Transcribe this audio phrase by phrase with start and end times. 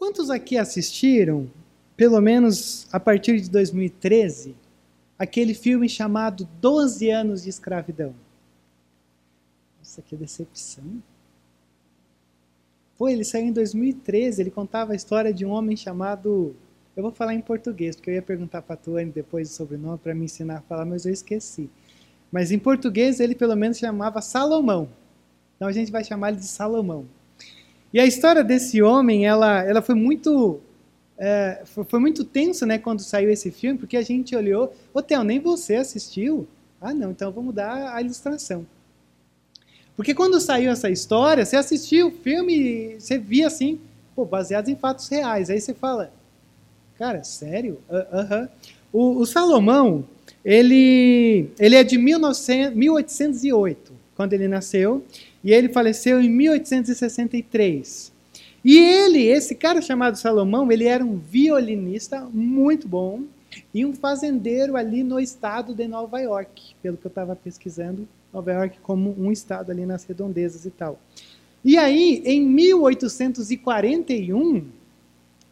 [0.00, 1.46] Quantos aqui assistiram,
[1.94, 4.56] pelo menos a partir de 2013,
[5.18, 8.14] aquele filme chamado 12 anos de escravidão?
[9.78, 11.02] Nossa, que decepção.
[12.96, 16.56] Pô, ele saiu em 2013, ele contava a história de um homem chamado.
[16.96, 19.98] Eu vou falar em português, porque eu ia perguntar para a Tuane depois o sobrenome
[19.98, 21.68] para me ensinar a falar, mas eu esqueci.
[22.32, 24.88] Mas em português ele pelo menos chamava Salomão.
[25.56, 27.06] Então a gente vai chamar ele de Salomão.
[27.92, 30.60] E a história desse homem, ela, ela foi muito
[31.18, 35.22] é, foi muito tenso, né, quando saiu esse filme, porque a gente olhou, ô Theo,
[35.22, 36.48] nem você assistiu?
[36.80, 38.66] Ah, não, então vamos dar a ilustração.
[39.94, 43.78] Porque quando saiu essa história, você assistia o filme, você via assim,
[44.16, 45.50] pô, baseados em fatos reais.
[45.50, 46.10] Aí você fala,
[46.96, 47.78] cara, sério?
[47.90, 48.08] Aham.
[48.10, 48.48] Uh -huh.
[48.90, 50.02] o, o, Salomão,
[50.42, 55.04] ele, ele é de 1900, 1808, quando ele nasceu,
[55.42, 58.12] e ele faleceu em 1863.
[58.64, 63.22] E ele, esse cara chamado Salomão, ele era um violinista muito bom
[63.72, 68.52] e um fazendeiro ali no estado de Nova York, pelo que eu estava pesquisando Nova
[68.52, 71.00] York como um estado ali nas redondezas e tal.
[71.64, 74.64] E aí, em 1841,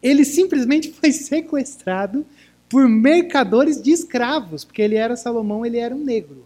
[0.01, 2.25] ele simplesmente foi sequestrado
[2.69, 6.45] por mercadores de escravos, porque ele era Salomão, ele era um negro.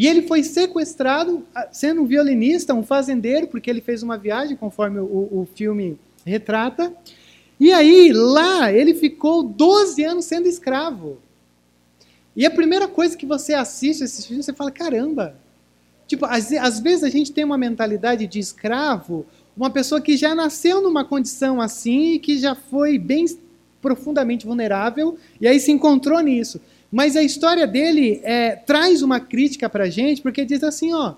[0.00, 4.98] E ele foi sequestrado, sendo um violinista, um fazendeiro, porque ele fez uma viagem, conforme
[4.98, 6.90] o, o filme retrata.
[7.60, 11.18] E aí, lá, ele ficou 12 anos sendo escravo.
[12.34, 15.36] E a primeira coisa que você assiste esses filmes, você fala, caramba.
[16.06, 20.34] Tipo, às, às vezes a gente tem uma mentalidade de escravo, uma pessoa que já
[20.34, 23.26] nasceu numa condição assim que já foi bem
[23.82, 26.58] profundamente vulnerável e aí se encontrou nisso.
[26.90, 31.14] Mas a história dele é, traz uma crítica para a gente, porque diz assim, ó,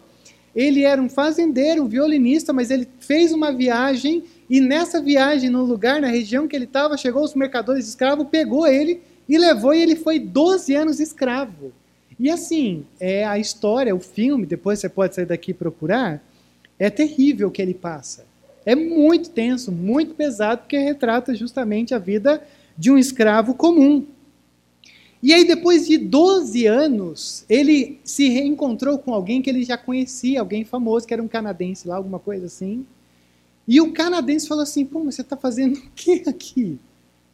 [0.55, 5.65] ele era um fazendeiro, um violinista, mas ele fez uma viagem e nessa viagem, no
[5.65, 9.75] lugar, na região que ele estava, chegou os mercadores de escravo, pegou ele e levou
[9.75, 11.73] e ele foi 12 anos escravo.
[12.20, 16.22] E assim, é a história, o filme, depois você pode sair daqui e procurar,
[16.78, 18.27] é terrível o que ele passa.
[18.66, 22.43] É muito tenso, muito pesado, porque retrata justamente a vida
[22.77, 24.06] de um escravo comum.
[25.22, 30.41] E aí, depois de 12 anos, ele se reencontrou com alguém que ele já conhecia,
[30.41, 32.84] alguém famoso, que era um canadense lá, alguma coisa assim.
[33.66, 36.78] E o canadense falou assim: pô, mas você está fazendo o que aqui?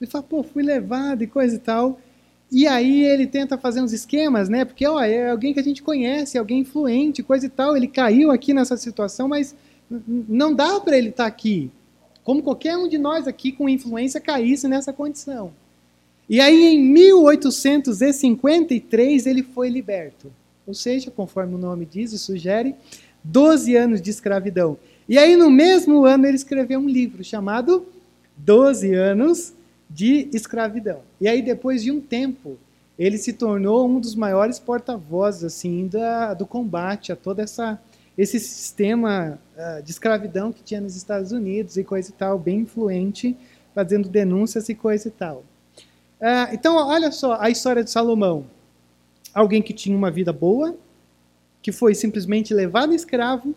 [0.00, 1.98] Ele falou: pô, fui levado e coisa e tal.
[2.50, 4.64] E aí ele tenta fazer uns esquemas, né?
[4.64, 7.76] Porque ó, é alguém que a gente conhece, alguém influente, coisa e tal.
[7.76, 9.54] Ele caiu aqui nessa situação, mas
[9.90, 11.70] não dá para ele estar tá aqui.
[12.22, 15.52] Como qualquer um de nós aqui com influência caísse nessa condição.
[16.28, 20.32] E aí em 1853 ele foi liberto.
[20.66, 22.74] Ou seja, conforme o nome diz e sugere,
[23.24, 24.76] 12 anos de escravidão.
[25.08, 27.86] E aí no mesmo ano ele escreveu um livro chamado
[28.36, 29.54] 12 anos
[29.88, 31.00] de escravidão.
[31.20, 32.58] E aí, depois de um tempo,
[32.98, 35.88] ele se tornou um dos maiores porta-vozes assim,
[36.36, 37.80] do combate a todo essa,
[38.16, 42.60] esse sistema uh, de escravidão que tinha nos Estados Unidos e coisa e tal, bem
[42.60, 43.36] influente,
[43.74, 45.44] fazendo denúncias e coisa e tal.
[46.20, 48.46] Uh, então, olha só a história de Salomão.
[49.32, 50.76] Alguém que tinha uma vida boa,
[51.62, 53.54] que foi simplesmente levado escravo,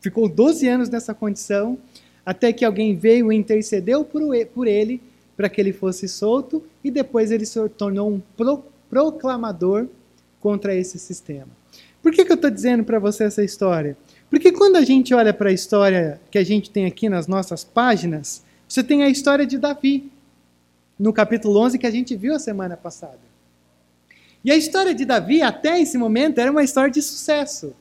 [0.00, 1.78] ficou 12 anos nessa condição,
[2.24, 5.00] até que alguém veio e intercedeu por ele
[5.36, 9.86] para que ele fosse solto e depois ele se tornou um pro, proclamador
[10.40, 11.48] contra esse sistema.
[12.02, 13.96] Por que, que eu estou dizendo para você essa história?
[14.28, 17.64] Porque quando a gente olha para a história que a gente tem aqui nas nossas
[17.64, 20.11] páginas, você tem a história de Davi,
[21.02, 23.18] no capítulo 11 que a gente viu a semana passada.
[24.44, 27.74] E a história de Davi, até esse momento, era uma história de sucesso.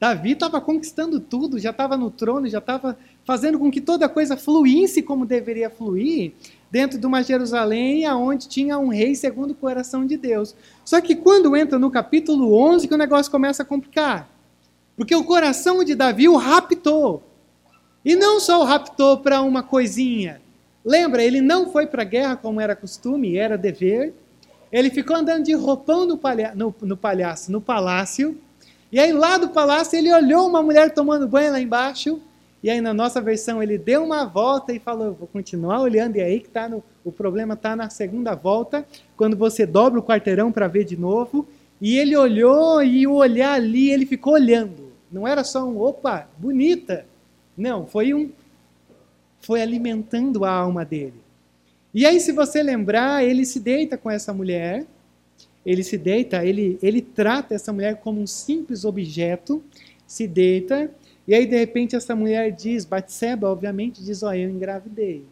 [0.00, 4.36] Davi estava conquistando tudo, já estava no trono, já estava fazendo com que toda coisa
[4.36, 6.32] fluísse como deveria fluir
[6.68, 10.52] dentro de uma Jerusalém onde tinha um rei segundo o coração de Deus.
[10.84, 14.28] Só que quando entra no capítulo 11 que o negócio começa a complicar.
[14.96, 17.22] Porque o coração de Davi o raptou.
[18.04, 20.44] E não só o raptou para uma coisinha.
[20.86, 24.14] Lembra, ele não foi para a guerra como era costume, era dever.
[24.70, 28.38] Ele ficou andando de roupão no, palha no, no palhaço, no palácio,
[28.92, 32.20] e aí lá do palácio ele olhou uma mulher tomando banho lá embaixo.
[32.62, 36.16] E aí na nossa versão ele deu uma volta e falou: vou continuar olhando.
[36.16, 38.86] E aí que tá no, o problema está na segunda volta,
[39.16, 41.48] quando você dobra o quarteirão para ver de novo.
[41.80, 44.92] E ele olhou e o olhar ali ele ficou olhando.
[45.10, 47.04] Não era só um opa, bonita.
[47.56, 48.30] Não, foi um
[49.40, 51.20] foi alimentando a alma dele.
[51.94, 54.86] E aí se você lembrar, ele se deita com essa mulher
[55.66, 59.60] ele se deita, ele, ele trata essa mulher como um simples objeto,
[60.06, 60.88] se deita,
[61.26, 65.24] e aí de repente essa mulher diz, Batseba obviamente diz, ó, eu engravidei.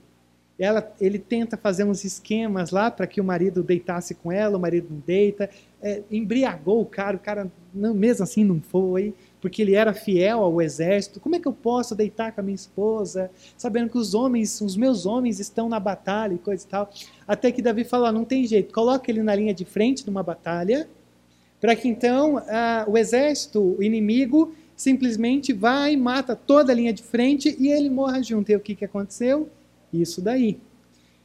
[0.58, 4.60] ela, ele tenta fazer uns esquemas lá para que o marido deitasse com ela, o
[4.60, 5.48] marido não deita,
[5.80, 9.14] é, embriagou o cara, o cara não, mesmo assim não foi,
[9.44, 11.20] porque ele era fiel ao exército.
[11.20, 14.74] Como é que eu posso deitar com a minha esposa, sabendo que os homens, os
[14.74, 16.90] meus homens estão na batalha e coisa e tal?
[17.28, 20.88] Até que Davi falou: não tem jeito, coloca ele na linha de frente numa batalha,
[21.60, 26.94] para que então ah, o exército, o inimigo, simplesmente vai e mata toda a linha
[26.94, 28.50] de frente e ele morra junto.
[28.50, 29.50] E o que, que aconteceu?
[29.92, 30.58] Isso daí.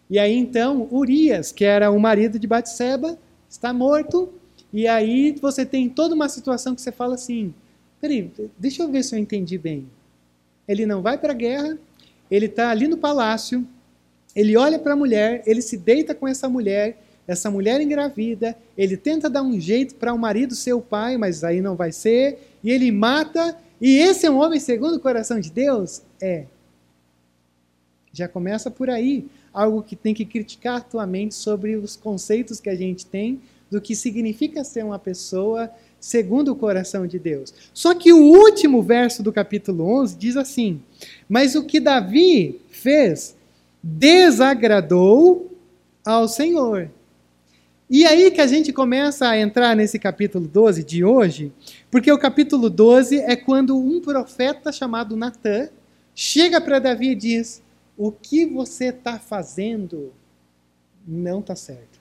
[0.09, 3.17] E aí então, Urias, que era o marido de Batseba,
[3.49, 4.27] está morto.
[4.73, 7.53] E aí você tem toda uma situação que você fala assim:
[7.99, 9.87] peraí, deixa eu ver se eu entendi bem.
[10.67, 11.77] Ele não vai para a guerra,
[12.29, 13.65] ele está ali no palácio,
[14.35, 18.97] ele olha para a mulher, ele se deita com essa mulher, essa mulher engravida, ele
[18.97, 22.39] tenta dar um jeito para o marido ser o pai, mas aí não vai ser,
[22.63, 26.01] e ele mata, e esse é um homem segundo o coração de Deus?
[26.21, 26.45] É.
[28.11, 32.59] Já começa por aí, algo que tem que criticar a tua mente sobre os conceitos
[32.59, 37.53] que a gente tem do que significa ser uma pessoa segundo o coração de Deus.
[37.73, 40.81] Só que o último verso do capítulo 11 diz assim:
[41.27, 43.35] Mas o que Davi fez
[43.81, 45.51] desagradou
[46.05, 46.89] ao Senhor.
[47.89, 51.51] E aí que a gente começa a entrar nesse capítulo 12 de hoje,
[51.89, 55.69] porque o capítulo 12 é quando um profeta chamado Natã
[56.13, 57.63] chega para Davi e diz:
[57.97, 60.13] o que você está fazendo
[61.07, 61.98] não está certo.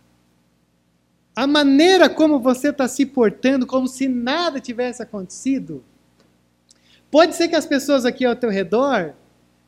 [1.38, 5.84] A maneira como você está se portando, como se nada tivesse acontecido.
[7.12, 9.14] Pode ser que as pessoas aqui ao teu redor,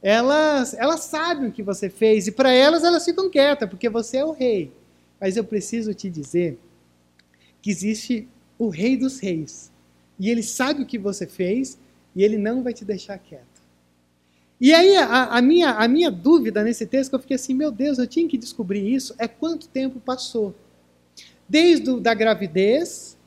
[0.03, 4.17] elas, elas sabem o que você fez, e para elas elas ficam quietas, porque você
[4.17, 4.73] é o rei.
[5.21, 6.59] Mas eu preciso te dizer
[7.63, 8.27] que existe
[8.59, 9.71] o rei dos reis.
[10.19, 11.79] E ele sabe o que você fez,
[12.17, 13.63] e ele não vai te deixar quieto.
[14.61, 17.97] E aí a, a, minha, a minha dúvida nesse texto, eu fiquei assim, meu Deus,
[17.97, 20.53] eu tinha que descobrir isso, é quanto tempo passou.
[21.51, 23.19] Desde da gravidez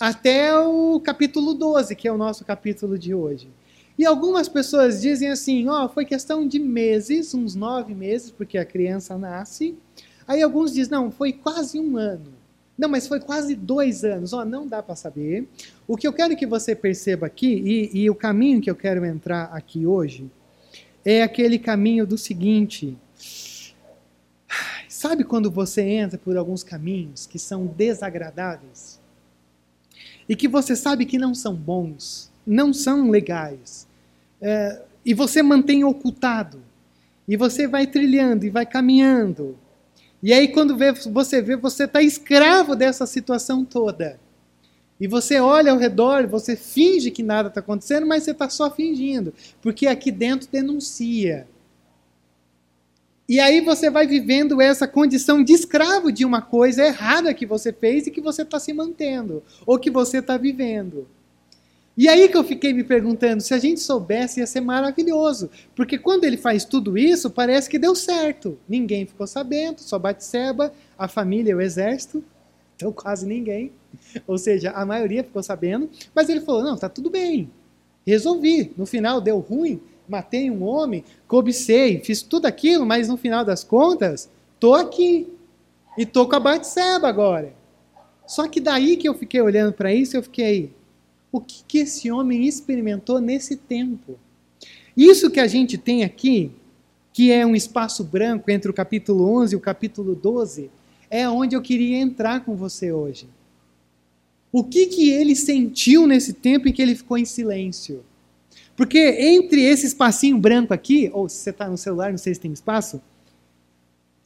[0.00, 3.48] até o capítulo 12, que é o nosso capítulo de hoje.
[3.96, 8.58] E algumas pessoas dizem assim, ó, oh, foi questão de meses, uns nove meses, porque
[8.58, 9.78] a criança nasce.
[10.26, 12.32] Aí alguns dizem, não, foi quase um ano.
[12.76, 14.32] Não, mas foi quase dois anos.
[14.32, 15.46] Ó, oh, não dá para saber.
[15.86, 17.46] O que eu quero que você perceba aqui,
[17.94, 20.28] e, e o caminho que eu quero entrar aqui hoje,
[21.04, 22.98] é aquele caminho do seguinte.
[25.04, 28.98] Sabe quando você entra por alguns caminhos que são desagradáveis?
[30.26, 33.86] E que você sabe que não são bons, não são legais.
[34.40, 36.62] É, e você mantém ocultado.
[37.28, 39.58] E você vai trilhando e vai caminhando.
[40.22, 40.74] E aí, quando
[41.12, 44.18] você vê, você está escravo dessa situação toda.
[44.98, 48.70] E você olha ao redor, você finge que nada está acontecendo, mas você está só
[48.70, 51.46] fingindo, porque aqui dentro denuncia.
[53.26, 57.72] E aí você vai vivendo essa condição de escravo de uma coisa errada que você
[57.72, 61.06] fez e que você está se mantendo, ou que você está vivendo.
[61.96, 65.96] E aí que eu fiquei me perguntando, se a gente soubesse ia ser maravilhoso, porque
[65.96, 68.58] quando ele faz tudo isso, parece que deu certo.
[68.68, 72.22] Ninguém ficou sabendo, só Batseba, a família, o exército,
[72.76, 73.72] então quase ninguém.
[74.26, 77.48] Ou seja, a maioria ficou sabendo, mas ele falou: não, tá tudo bem,
[78.04, 78.72] resolvi.
[78.76, 83.64] No final deu ruim, matei um homem, cobicei, fiz tudo aquilo, mas no final das
[83.64, 84.28] contas,
[84.60, 85.28] tô aqui.
[85.96, 87.54] E tô com a Batseba agora.
[88.26, 90.72] Só que daí que eu fiquei olhando para isso, eu fiquei:
[91.30, 94.18] o que, que esse homem experimentou nesse tempo?
[94.96, 96.50] Isso que a gente tem aqui,
[97.12, 100.70] que é um espaço branco entre o capítulo 11 e o capítulo 12,
[101.10, 103.28] é onde eu queria entrar com você hoje.
[104.52, 108.04] O que, que ele sentiu nesse tempo em que ele ficou em silêncio?
[108.76, 112.40] Porque entre esse espacinho branco aqui, ou se você está no celular, não sei se
[112.40, 113.00] tem espaço,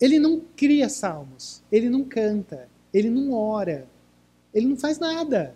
[0.00, 3.86] ele não cria salmos, ele não canta, ele não ora,
[4.54, 5.54] ele não faz nada.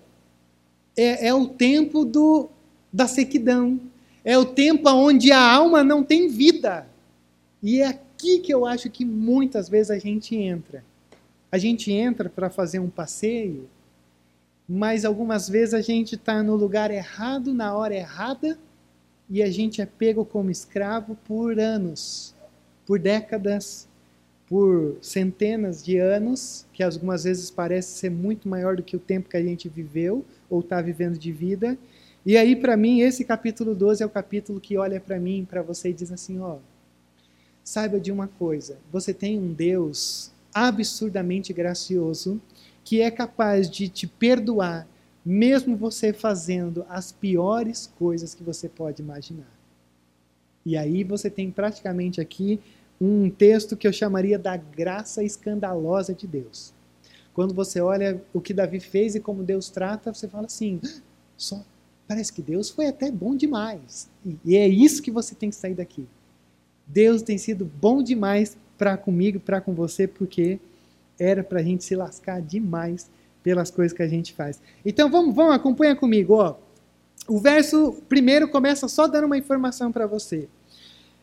[0.97, 2.51] É, é o tempo do,
[2.93, 3.81] da sequidão,
[4.25, 6.87] é o tempo onde a alma não tem vida.
[7.63, 10.85] E é aqui que eu acho que muitas vezes a gente entra.
[11.51, 13.69] A gente entra para fazer um passeio,
[14.69, 18.59] mas algumas vezes a gente está no lugar errado, na hora errada,
[19.33, 22.35] e a gente é pego como escravo por anos,
[22.85, 23.89] por décadas,
[24.47, 29.31] por centenas de anos, que algumas vezes parece ser muito maior do que o tempo
[29.31, 31.79] que a gente viveu ou está vivendo de vida.
[32.27, 35.63] E aí, para mim, esse capítulo 12 é o capítulo que olha para mim, para
[35.63, 36.59] você e diz assim: ó,
[37.65, 42.39] saiba de uma coisa, você tem um Deus absurdamente gracioso
[42.85, 44.87] que é capaz de te perdoar,
[45.25, 49.51] mesmo você fazendo as piores coisas que você pode imaginar.
[50.65, 52.61] E aí você tem praticamente aqui
[53.01, 56.73] um texto que eu chamaria da graça escandalosa de Deus.
[57.35, 60.81] Quando você olha o que Davi fez e como Deus trata, você fala assim:
[61.37, 61.65] só
[62.07, 64.09] parece que Deus foi até bom demais.
[64.45, 66.07] E é isso que você tem que sair daqui.
[66.87, 70.61] Deus tem sido bom demais para comigo, para com você, porque
[71.19, 73.11] era para a gente se lascar demais
[73.43, 74.61] pelas coisas que a gente faz.
[74.85, 76.57] Então vamos, vamos acompanha comigo, ó.
[77.29, 80.49] O verso primeiro começa só dando uma informação para você.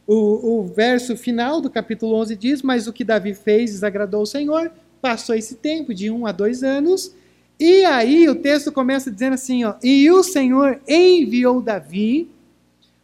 [0.07, 4.25] O, o, verso final do capítulo 11 diz: Mas o que Davi fez desagradou o
[4.25, 4.71] Senhor.
[5.01, 7.13] Passou esse tempo, de um a dois anos.
[7.59, 12.31] E aí o texto começa dizendo assim: ó, E o Senhor enviou Davi,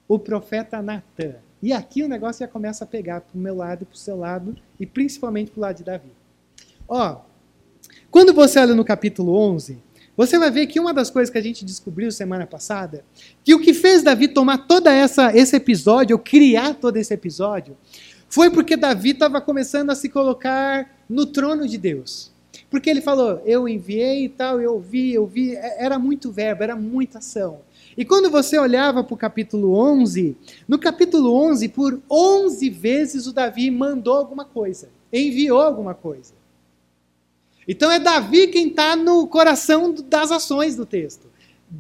[0.07, 1.35] o profeta Natã.
[1.61, 4.17] E aqui o negócio já começa a pegar para o meu lado para o seu
[4.17, 6.11] lado, e principalmente para o lado de Davi.
[6.87, 7.21] Ó,
[8.15, 9.77] quando você olha no capítulo 11,
[10.15, 13.03] você vai ver que uma das coisas que a gente descobriu semana passada,
[13.43, 17.75] que o que fez Davi tomar toda essa esse episódio, ou criar todo esse episódio,
[18.29, 22.31] foi porque Davi estava começando a se colocar no trono de Deus.
[22.71, 26.63] Porque ele falou, eu enviei e tal, eu ouvi, eu vi, é, era muito verbo,
[26.63, 27.59] era muita ação.
[27.97, 30.37] E quando você olhava para o capítulo 11,
[30.69, 36.44] no capítulo 11, por 11 vezes o Davi mandou alguma coisa, enviou alguma coisa.
[37.67, 41.27] Então é Davi quem está no coração das ações do texto.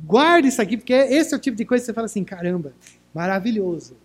[0.05, 2.73] Guarde isso aqui, porque esse é o tipo de coisa que você fala assim: caramba,
[3.13, 3.95] maravilhoso.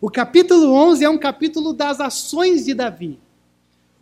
[0.00, 3.18] O capítulo 11 é um capítulo das ações de Davi.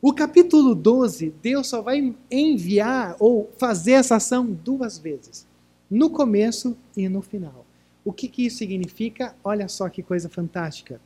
[0.00, 5.46] O capítulo 12, Deus só vai enviar ou fazer essa ação duas vezes,
[5.90, 7.64] no começo e no final.
[8.04, 9.34] O que, que isso significa?
[9.42, 11.00] Olha só que coisa fantástica.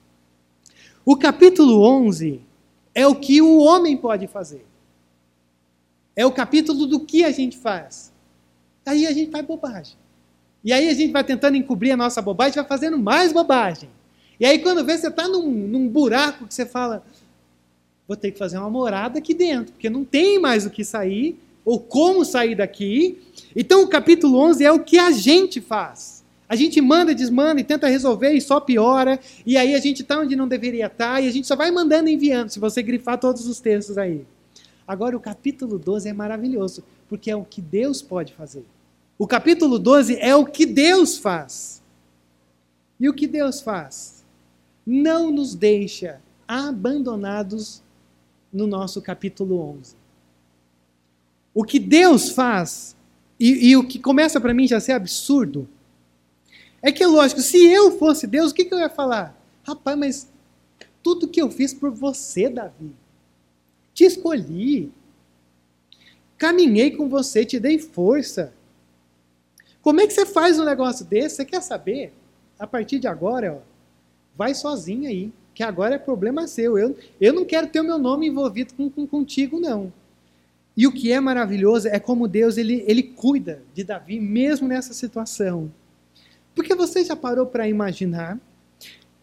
[1.04, 2.40] O capítulo 11
[2.94, 4.66] é o que o homem pode fazer.
[6.19, 8.13] É o capítulo do que a gente faz.
[8.85, 9.95] Aí a gente faz bobagem.
[10.65, 13.89] E aí a gente vai tentando encobrir a nossa bobagem, vai fazendo mais bobagem.
[14.41, 17.05] E aí quando vê, você está num, num buraco que você fala,
[18.09, 21.39] vou ter que fazer uma morada aqui dentro, porque não tem mais o que sair,
[21.65, 23.23] ou como sair daqui.
[23.55, 26.25] Então o capítulo 11 é o que a gente faz.
[26.49, 29.21] A gente manda, desmanda e tenta resolver e só piora.
[29.47, 31.71] E aí a gente está onde não deveria estar tá, e a gente só vai
[31.71, 34.27] mandando e enviando, se você grifar todos os textos aí.
[34.88, 38.64] Agora, o capítulo 12 é maravilhoso, porque é o que Deus pode fazer.
[39.18, 41.83] O capítulo 12 é o que Deus faz.
[42.99, 44.25] E o que Deus faz?
[44.87, 47.83] Não nos deixa abandonados
[48.50, 49.95] no nosso capítulo 11.
[51.52, 52.97] O que Deus faz,
[53.38, 55.68] e, e o que começa para mim já ser absurdo,
[56.80, 59.38] é que, lógico, se eu fosse Deus, o que, que eu ia falar?
[59.64, 60.33] Rapaz, mas
[61.02, 62.95] tudo que eu fiz por você, Davi,
[63.99, 64.93] te escolhi.
[66.37, 68.55] Caminhei com você, te dei força.
[69.83, 71.35] Como é que você faz um negócio desse?
[71.35, 72.12] Você quer saber?
[72.57, 73.59] A partir de agora, ó,
[74.37, 76.78] vai sozinho aí, que agora é problema seu.
[76.78, 79.93] Eu, eu não quero ter o meu nome envolvido com, com, contigo, não.
[80.76, 84.95] E o que é maravilhoso é como Deus ele, ele cuida de Davi, mesmo nessa
[84.95, 85.73] situação.
[86.55, 88.38] Porque você já parou para imaginar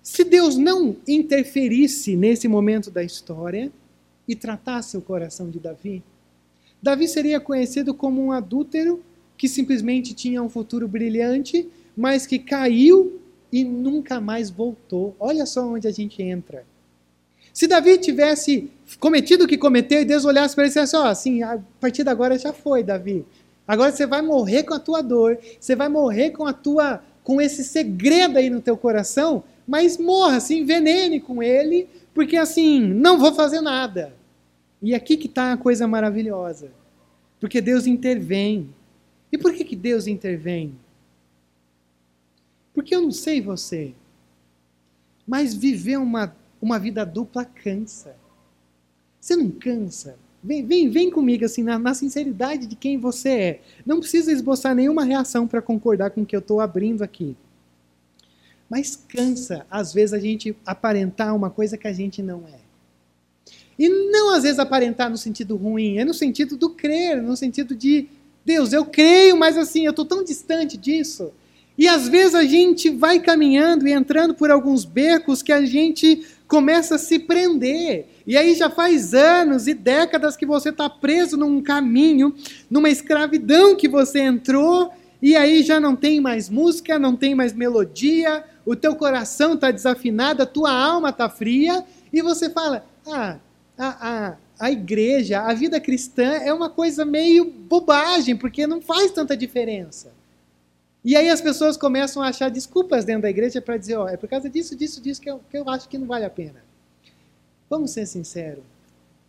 [0.04, 3.72] se Deus não interferisse nesse momento da história,
[4.28, 6.04] e tratasse o coração de Davi,
[6.82, 9.04] Davi seria conhecido como um adúltero
[9.36, 11.68] que simplesmente tinha um futuro brilhante,
[11.98, 13.20] mas que caiu
[13.52, 15.16] e nunca mais voltou.
[15.20, 16.64] Olha só onde a gente entra.
[17.52, 21.04] Se Davi tivesse cometido o que cometeu e Deus olhasse para ele e dissesse: Ó,
[21.04, 23.26] oh, assim, a partir de agora já foi, Davi.
[23.68, 27.42] Agora você vai morrer com a tua dor, você vai morrer com a tua com
[27.42, 33.20] esse segredo aí no teu coração, mas morra, se envenene com ele, porque assim, não
[33.20, 34.16] vou fazer nada.
[34.82, 36.72] E aqui que está a coisa maravilhosa.
[37.42, 38.70] Porque Deus intervém.
[39.30, 40.74] E por que, que Deus intervém?
[42.74, 43.94] Porque eu não sei você,
[45.28, 48.16] mas viver uma, uma vida dupla cansa.
[49.20, 50.18] Você não cansa?
[50.42, 53.62] Vem, vem, vem comigo assim, na, na sinceridade de quem você é.
[53.86, 57.36] Não precisa esboçar nenhuma reação para concordar com o que eu estou abrindo aqui.
[58.70, 62.66] Mas cansa, às vezes, a gente aparentar uma coisa que a gente não é.
[63.78, 67.76] E não, às vezes, aparentar no sentido ruim, é no sentido do crer, no sentido
[67.76, 68.08] de,
[68.46, 71.32] Deus, eu creio, mas assim, eu estou tão distante disso.
[71.78, 76.26] E às vezes a gente vai caminhando e entrando por alguns becos que a gente
[76.48, 78.08] começa a se prender.
[78.26, 82.34] E aí já faz anos e décadas que você está preso num caminho,
[82.70, 84.92] numa escravidão que você entrou,
[85.22, 89.70] e aí já não tem mais música, não tem mais melodia, o teu coração está
[89.70, 93.38] desafinado, a tua alma está fria, e você fala: ah,
[93.78, 99.12] a, a, a igreja, a vida cristã é uma coisa meio bobagem, porque não faz
[99.12, 100.12] tanta diferença.
[101.04, 104.18] E aí as pessoas começam a achar desculpas dentro da igreja para dizer: ó, é
[104.18, 106.64] por causa disso, disso, disso que eu, que eu acho que não vale a pena.
[107.70, 108.64] Vamos ser sinceros.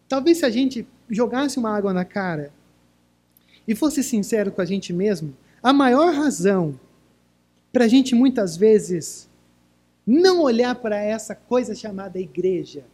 [0.09, 2.51] Talvez se a gente jogasse uma água na cara
[3.67, 6.79] e fosse sincero com a gente mesmo, a maior razão
[7.77, 9.29] para a gente muitas vezes
[10.07, 12.85] não olhar para essa coisa chamada igreja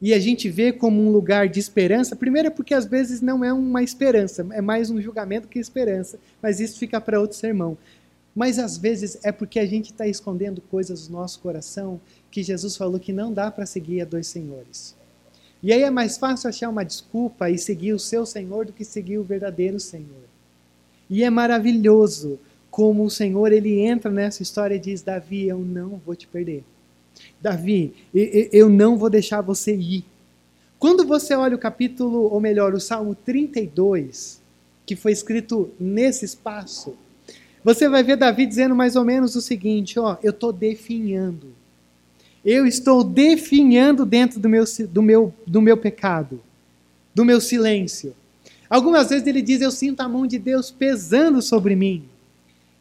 [0.00, 3.44] e a gente vê como um lugar de esperança, primeiro é porque às vezes não
[3.44, 7.76] é uma esperança, é mais um julgamento que esperança, mas isso fica para outro sermão.
[8.34, 12.78] Mas às vezes é porque a gente está escondendo coisas do nosso coração que Jesus
[12.78, 14.96] falou que não dá para seguir a dois senhores.
[15.62, 18.82] E aí é mais fácil achar uma desculpa e seguir o seu Senhor do que
[18.82, 20.24] seguir o verdadeiro Senhor.
[21.10, 22.38] E é maravilhoso
[22.70, 26.64] como o Senhor ele entra nessa história e diz: Davi, eu não vou te perder.
[27.40, 30.04] Davi, eu não vou deixar você ir.
[30.78, 34.40] Quando você olha o capítulo, ou melhor, o Salmo 32,
[34.86, 36.96] que foi escrito nesse espaço,
[37.62, 41.48] você vai ver Davi dizendo mais ou menos o seguinte: ó, eu estou definhando.
[42.42, 46.40] Eu estou definhando dentro do meu, do, meu, do meu pecado,
[47.14, 48.16] do meu silêncio.
[48.68, 52.04] Algumas vezes ele diz: Eu sinto a mão de Deus pesando sobre mim.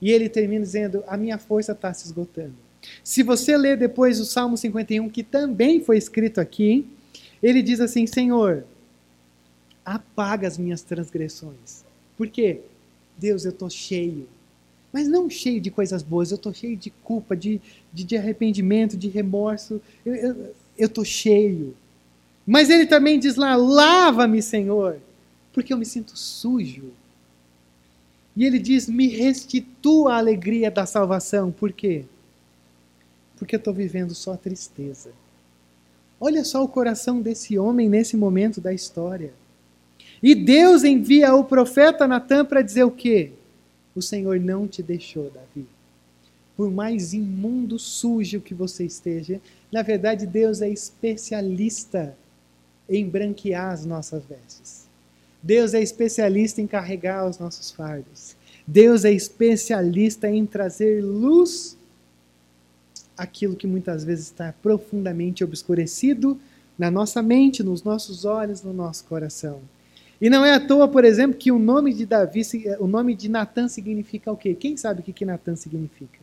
[0.01, 2.55] E ele termina dizendo: A minha força está se esgotando.
[3.03, 6.87] Se você ler depois o Salmo 51, que também foi escrito aqui,
[7.41, 8.65] ele diz assim: Senhor,
[9.85, 11.83] apaga as minhas transgressões.
[12.17, 12.61] Por quê?
[13.17, 14.27] Deus, eu estou cheio.
[14.91, 17.61] Mas não cheio de coisas boas, eu estou cheio de culpa, de,
[17.93, 19.81] de, de, arrependimento, de remorso.
[20.05, 21.75] Eu estou cheio.
[22.45, 24.99] Mas ele também diz lá: lava-me, Senhor,
[25.53, 26.91] porque eu me sinto sujo.
[28.39, 31.51] E ele diz: me restitua a alegria da salvação.
[31.51, 32.05] Por quê?
[33.39, 35.11] porque eu estou vivendo só tristeza.
[36.19, 39.33] Olha só o coração desse homem nesse momento da história.
[40.21, 43.31] E Deus envia o profeta Natan para dizer o quê?
[43.95, 45.65] O Senhor não te deixou, Davi.
[46.57, 49.39] Por mais imundo, sujo que você esteja,
[49.71, 52.17] na verdade Deus é especialista
[52.89, 54.88] em branquear as nossas vestes.
[55.41, 58.35] Deus é especialista em carregar os nossos fardos.
[58.67, 61.77] Deus é especialista em trazer luz
[63.17, 66.39] aquilo que muitas vezes está profundamente obscurecido
[66.77, 69.59] na nossa mente, nos nossos olhos, no nosso coração.
[70.21, 72.41] E não é à toa, por exemplo, que o nome de Davi,
[72.79, 74.53] o nome de Natan significa o quê?
[74.53, 76.19] Quem sabe o que, que Natan significa?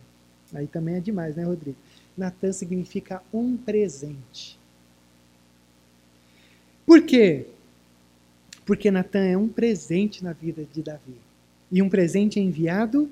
[0.54, 1.76] Aí também é demais, né, Rodrigo?
[2.16, 4.58] Natan significa um presente.
[6.86, 7.46] Por quê?
[8.66, 11.14] Porque Natan é um presente na vida de Davi.
[11.72, 13.08] E um presente enviado,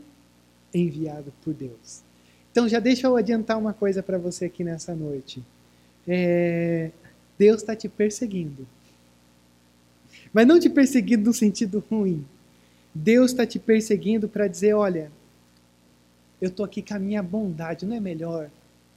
[0.75, 2.03] enviado por Deus.
[2.51, 5.43] Então já deixa eu adiantar uma coisa para você aqui nessa noite.
[6.07, 6.91] É,
[7.39, 8.67] Deus está te perseguindo.
[10.33, 12.25] Mas não te perseguindo no sentido ruim.
[12.93, 15.11] Deus está te perseguindo para dizer: olha,
[16.41, 17.87] eu estou aqui com a minha bondade.
[17.87, 18.51] Não é melhor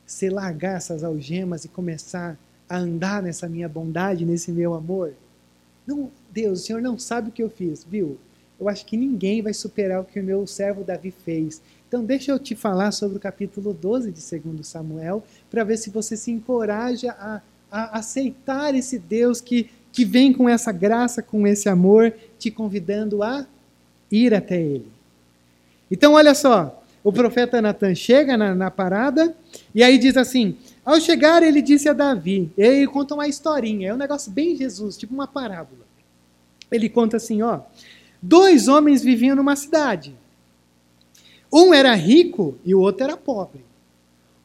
[0.05, 5.13] você largar essas algemas e começar a andar nessa minha bondade, nesse meu amor?
[5.87, 8.17] Não, Deus, o Senhor não sabe o que eu fiz, viu?
[8.59, 11.61] Eu acho que ninguém vai superar o que o meu servo Davi fez.
[11.87, 15.89] Então, deixa eu te falar sobre o capítulo 12 de 2 Samuel, para ver se
[15.89, 21.47] você se encoraja a, a aceitar esse Deus que, que vem com essa graça, com
[21.47, 23.47] esse amor, te convidando a
[24.11, 24.91] ir até Ele.
[25.89, 29.33] Então, olha só, o profeta Natan chega na, na, parada
[29.73, 33.89] e aí diz assim: ao chegar, ele disse a Davi, e aí conta uma historinha,
[33.89, 35.85] é um negócio bem Jesus, tipo uma parábola.
[36.71, 37.59] Ele conta assim: ó,
[38.21, 40.15] dois homens viviam numa cidade.
[41.51, 43.65] Um era rico e o outro era pobre.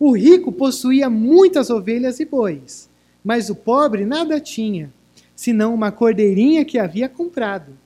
[0.00, 2.90] O rico possuía muitas ovelhas e bois,
[3.22, 4.92] mas o pobre nada tinha,
[5.37, 7.78] senão uma cordeirinha que havia comprado.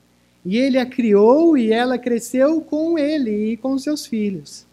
[0.42, 4.66] E ele a criou e ela cresceu com ele e com seus filhos.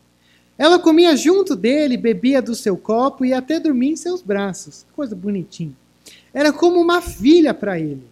[0.58, 4.86] Ela comia junto dele, bebia do seu copo e até dormia em seus braços.
[4.96, 5.74] Coisa bonitinha.
[6.34, 8.04] Era como uma filha para ele.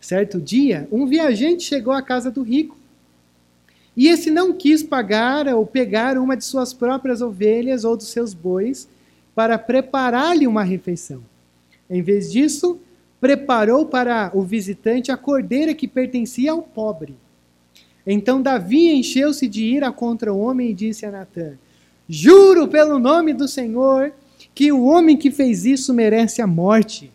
[0.00, 2.76] Certo dia, um viajante chegou à casa do rico
[3.96, 8.34] e esse não quis pagar ou pegar uma de suas próprias ovelhas ou dos seus
[8.34, 8.86] bois
[9.34, 11.22] para preparar-lhe uma refeição.
[11.88, 12.78] Em vez disso,
[13.20, 17.16] preparou para o visitante a cordeira que pertencia ao pobre.
[18.06, 21.54] Então Davi encheu-se de ira contra o homem e disse a Natã:
[22.08, 24.12] Juro pelo nome do Senhor
[24.54, 27.10] que o homem que fez isso merece a morte.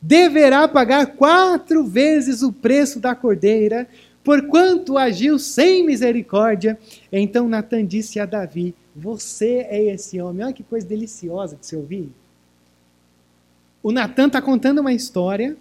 [0.00, 3.86] Deverá pagar quatro vezes o preço da cordeira,
[4.24, 6.78] porquanto agiu sem misericórdia.
[7.12, 10.44] Então Natan disse a Davi: Você é esse homem.
[10.44, 12.10] Olha que coisa deliciosa de se ouvir.
[13.82, 15.56] O Natan está contando uma história,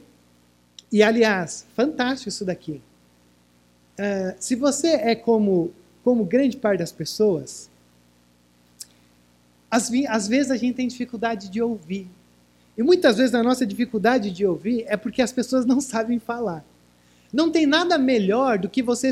[0.91, 2.81] e aliás, fantástico isso daqui.
[3.99, 5.71] Uh, se você é como,
[6.03, 7.69] como grande parte das pessoas,
[9.69, 12.07] às, às vezes a gente tem dificuldade de ouvir.
[12.77, 16.65] E muitas vezes a nossa dificuldade de ouvir é porque as pessoas não sabem falar.
[17.31, 19.11] Não tem nada melhor do que você,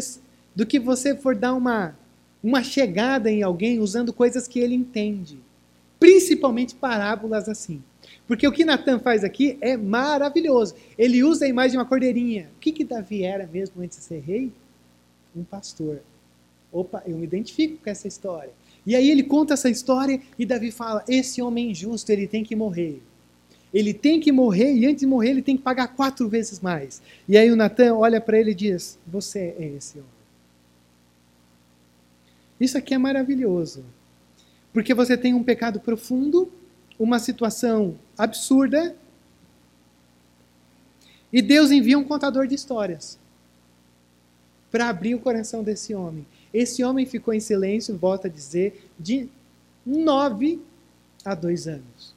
[0.55, 1.97] do que você for dar uma,
[2.43, 5.39] uma chegada em alguém usando coisas que ele entende.
[5.99, 7.81] Principalmente parábolas assim.
[8.27, 10.75] Porque o que Natan faz aqui é maravilhoso.
[10.97, 12.49] Ele usa a imagem de uma cordeirinha.
[12.55, 14.51] O que, que Davi era mesmo antes de ser rei?
[15.35, 16.01] Um pastor.
[16.71, 18.51] Opa, eu me identifico com essa história.
[18.85, 22.55] E aí ele conta essa história e Davi fala: esse homem injusto, ele tem que
[22.55, 23.01] morrer.
[23.73, 27.01] Ele tem que morrer e antes de morrer ele tem que pagar quatro vezes mais.
[27.27, 30.09] E aí o Natan olha para ele e diz: Você é esse homem.
[32.59, 33.83] Isso aqui é maravilhoso.
[34.73, 36.51] Porque você tem um pecado profundo,
[36.99, 38.95] uma situação absurda,
[41.31, 43.19] e Deus envia um contador de histórias
[44.71, 46.25] para abrir o coração desse homem.
[46.53, 49.29] Esse homem ficou em silêncio, volta a dizer, de
[49.85, 50.59] nove
[51.23, 52.13] a dois anos.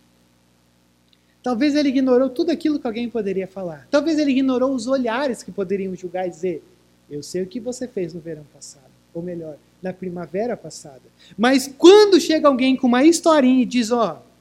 [1.43, 3.87] Talvez ele ignorou tudo aquilo que alguém poderia falar.
[3.91, 6.62] Talvez ele ignorou os olhares que poderiam julgar e dizer:
[7.11, 8.91] Eu sei o que você fez no verão passado.
[9.12, 11.03] Ou melhor, na primavera passada.
[11.37, 14.33] Mas quando chega alguém com uma historinha e diz: Ó, oh,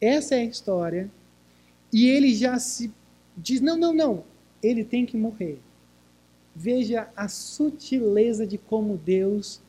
[0.00, 1.10] essa é a história,
[1.92, 2.92] e ele já se
[3.36, 4.24] diz: Não, não, não,
[4.62, 5.58] ele tem que morrer.
[6.60, 9.60] Veja a sutileza de como Deus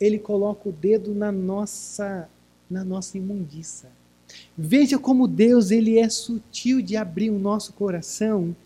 [0.00, 2.26] ele coloca o dedo na nossa
[2.70, 3.90] na nossa imundiça.
[4.56, 8.56] Veja como Deus ele é sutil de abrir o nosso coração.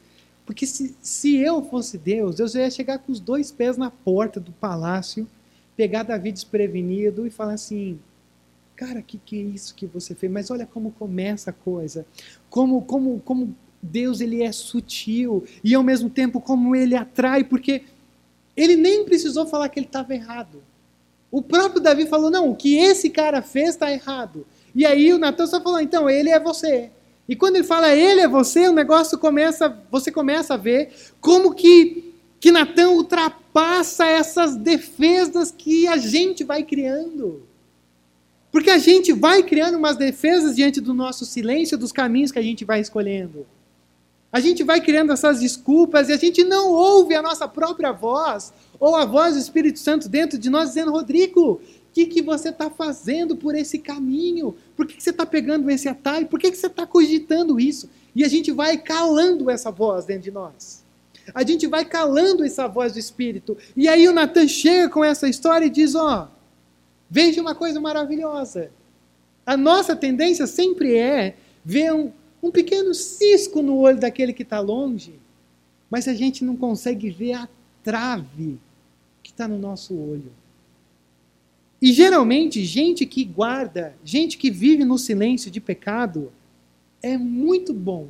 [0.47, 4.39] Porque se, se eu fosse Deus, Deus ia chegar com os dois pés na porta
[4.39, 5.27] do palácio,
[5.77, 7.99] pegar Davi desprevenido e falar assim:
[8.77, 10.31] Cara, que, que é isso que você fez?
[10.31, 12.07] Mas olha como começa a coisa.
[12.49, 17.83] Como, como, como Deus ele é sutil e ao mesmo tempo como ele atrai, porque
[18.57, 20.63] ele nem precisou falar que ele estava errado.
[21.31, 24.47] O próprio Davi falou: não, o que esse cara fez está errado.
[24.75, 26.91] E aí o Natan só falou, então, ele é você.
[27.29, 30.91] E quando ele fala ele é você, o negócio começa, você começa a ver
[31.21, 37.43] como que, que Natan ultrapassa essas defesas que a gente vai criando.
[38.51, 42.43] Porque a gente vai criando umas defesas diante do nosso silêncio, dos caminhos que a
[42.43, 43.47] gente vai escolhendo.
[44.33, 48.53] A gente vai criando essas desculpas e a gente não ouve a nossa própria voz,
[48.81, 51.61] ou a voz do Espírito Santo dentro de nós dizendo: Rodrigo,
[51.93, 54.57] que, que você está fazendo por esse caminho?
[54.75, 56.27] Por que, que você está pegando esse atalho?
[56.27, 57.89] Por que, que você está cogitando isso?
[58.15, 60.83] E a gente vai calando essa voz dentro de nós.
[61.35, 63.57] A gente vai calando essa voz do Espírito.
[63.77, 66.29] E aí o Natan chega com essa história e diz: Ó, oh,
[67.09, 68.71] veja uma coisa maravilhosa.
[69.45, 72.11] A nossa tendência sempre é ver um,
[72.43, 75.15] um pequeno cisco no olho daquele que está longe,
[75.89, 77.49] mas a gente não consegue ver a
[77.83, 78.59] trave
[79.23, 80.33] que está no nosso olho.
[81.81, 86.33] E geralmente, gente que guarda, gente que vive no silêncio de pecado,
[87.03, 88.09] é muito bom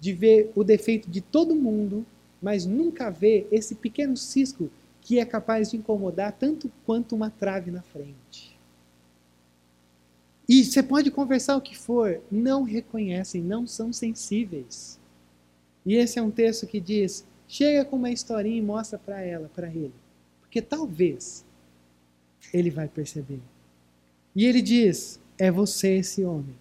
[0.00, 2.04] de ver o defeito de todo mundo,
[2.42, 7.70] mas nunca vê esse pequeno cisco que é capaz de incomodar tanto quanto uma trave
[7.70, 8.57] na frente.
[10.48, 14.98] E você pode conversar o que for, não reconhecem, não são sensíveis.
[15.84, 19.50] E esse é um texto que diz: chega com uma historinha e mostra para ela,
[19.54, 19.92] para ele.
[20.40, 21.44] Porque talvez
[22.52, 23.40] ele vai perceber.
[24.34, 26.56] E ele diz: É você esse homem.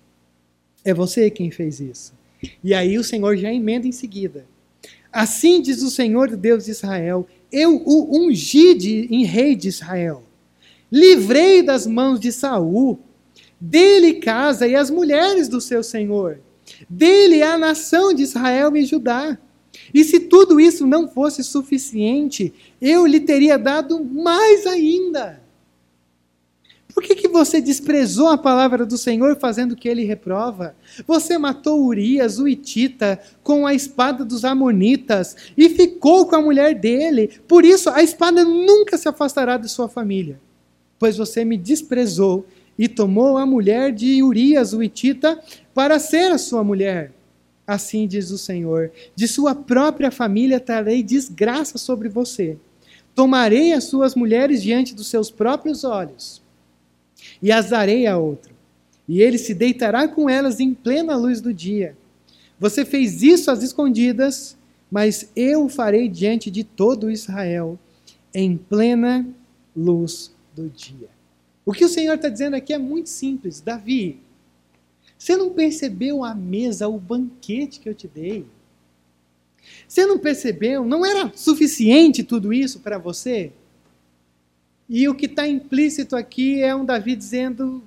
[0.84, 2.14] É você quem fez isso.
[2.64, 4.46] E aí o Senhor já emenda em seguida.
[5.12, 10.24] Assim diz o Senhor Deus de Israel: Eu o ungi de, em rei de Israel.
[10.92, 13.00] Livrei das mãos de Saul,
[13.60, 16.40] dele casa e as mulheres do seu senhor.
[16.90, 19.38] Dele a nação de Israel e Judá.
[19.94, 25.42] E se tudo isso não fosse suficiente, eu lhe teria dado mais ainda
[26.98, 30.76] por que, que você desprezou a palavra do Senhor fazendo o que ele reprova?
[31.06, 36.74] Você matou Urias, o Itita, com a espada dos Amonitas e ficou com a mulher
[36.74, 37.40] dele.
[37.48, 40.40] Por isso, a espada nunca se afastará de sua família.
[40.98, 45.42] Pois você me desprezou e tomou a mulher de Urias, o Itita,
[45.74, 47.12] para ser a sua mulher.
[47.66, 52.58] Assim diz o Senhor: de sua própria família trarei desgraça sobre você.
[53.16, 56.42] Tomarei as suas mulheres diante dos seus próprios olhos
[57.42, 58.54] e as darei a outro,
[59.08, 61.98] e ele se deitará com elas em plena luz do dia.
[62.60, 64.58] Você fez isso às escondidas,
[64.90, 67.78] mas eu o farei diante de todo Israel,
[68.34, 69.26] em plena
[69.76, 71.17] luz do dia.
[71.68, 73.60] O que o Senhor está dizendo aqui é muito simples.
[73.60, 74.22] Davi,
[75.18, 78.46] você não percebeu a mesa, o banquete que eu te dei?
[79.86, 80.86] Você não percebeu?
[80.86, 83.52] Não era suficiente tudo isso para você?
[84.88, 87.84] E o que está implícito aqui é um Davi dizendo: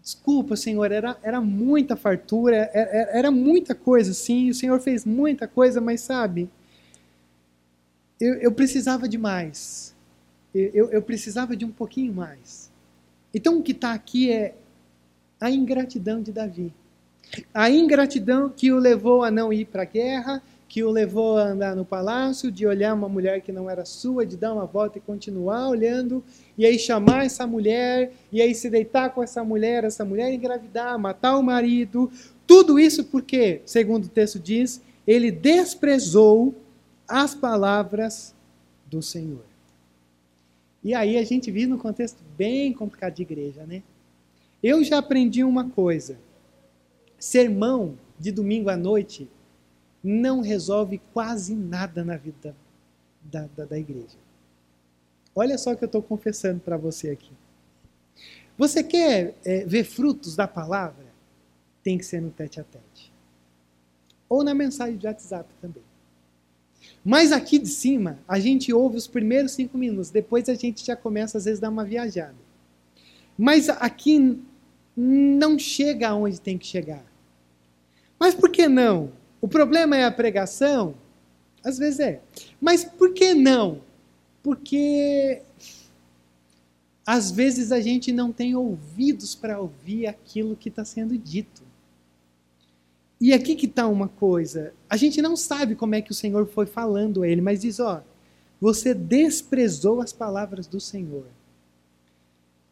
[0.00, 5.48] Desculpa, Senhor, era, era muita fartura, era, era muita coisa, sim, o Senhor fez muita
[5.48, 6.48] coisa, mas sabe,
[8.20, 9.92] eu, eu precisava de mais.
[10.54, 12.65] Eu, eu precisava de um pouquinho mais.
[13.34, 14.54] Então o que está aqui é
[15.40, 16.72] a ingratidão de Davi.
[17.52, 21.44] A ingratidão que o levou a não ir para a guerra, que o levou a
[21.44, 24.98] andar no palácio, de olhar uma mulher que não era sua, de dar uma volta
[24.98, 26.24] e continuar olhando,
[26.58, 30.98] e aí chamar essa mulher, e aí se deitar com essa mulher, essa mulher engravidar,
[30.98, 32.10] matar o marido.
[32.46, 36.54] Tudo isso porque, segundo o texto diz, ele desprezou
[37.08, 38.34] as palavras
[38.86, 39.55] do Senhor.
[40.86, 43.82] E aí a gente vive num contexto bem complicado de igreja, né?
[44.62, 46.16] Eu já aprendi uma coisa.
[47.18, 49.28] Sermão de domingo à noite
[50.00, 52.54] não resolve quase nada na vida
[53.20, 54.16] da, da, da igreja.
[55.34, 57.32] Olha só o que eu estou confessando para você aqui.
[58.56, 61.06] Você quer é, ver frutos da palavra?
[61.82, 63.12] Tem que ser no tete a tete.
[64.28, 65.82] Ou na mensagem de WhatsApp também.
[67.08, 70.96] Mas aqui de cima, a gente ouve os primeiros cinco minutos, depois a gente já
[70.96, 72.34] começa às vezes a dar uma viajada.
[73.38, 74.40] Mas aqui
[74.96, 77.04] não chega aonde tem que chegar.
[78.18, 79.12] Mas por que não?
[79.40, 80.96] O problema é a pregação?
[81.64, 82.22] Às vezes é.
[82.60, 83.82] Mas por que não?
[84.42, 85.42] Porque
[87.06, 91.62] às vezes a gente não tem ouvidos para ouvir aquilo que está sendo dito.
[93.20, 96.46] E aqui que está uma coisa: a gente não sabe como é que o Senhor
[96.46, 98.02] foi falando a ele, mas diz: ó,
[98.60, 101.26] você desprezou as palavras do Senhor.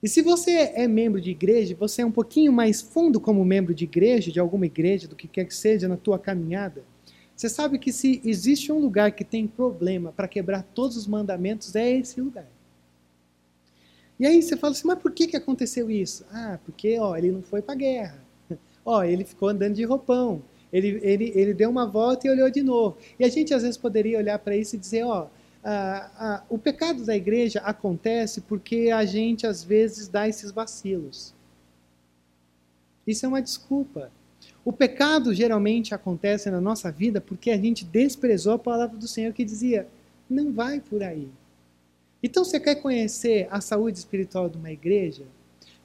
[0.02, 3.74] E se você é membro de igreja, você é um pouquinho mais fundo como membro
[3.74, 6.84] de igreja, de alguma igreja, do que quer que seja na tua caminhada,
[7.34, 11.74] você sabe que se existe um lugar que tem problema para quebrar todos os mandamentos,
[11.74, 12.46] é esse lugar.
[14.20, 16.24] E aí você fala assim, mas por que, que aconteceu isso?
[16.30, 18.23] Ah, porque ó, ele não foi para a guerra.
[18.84, 20.42] Ó, ele ficou andando de roupão.
[20.72, 22.96] Ele, ele, ele deu uma volta e olhou de novo.
[23.18, 25.28] E a gente às vezes poderia olhar para isso e dizer, ó,
[26.48, 31.32] o pecado da igreja acontece porque a gente às vezes dá esses vacilos.
[33.06, 34.10] Isso é uma desculpa.
[34.64, 39.32] O pecado geralmente acontece na nossa vida porque a gente desprezou a palavra do Senhor
[39.32, 39.86] que dizia:
[40.28, 41.28] não vai por aí.
[42.22, 45.24] Então, você quer conhecer a saúde espiritual de uma igreja?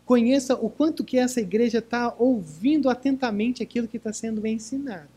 [0.10, 5.08] Conheça o quanto que essa igreja está ouvindo atentamente aquilo que está sendo ensinado.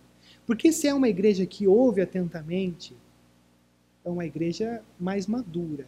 [0.46, 2.94] Porque se é uma igreja que ouve atentamente,
[4.04, 5.86] é uma igreja mais madura.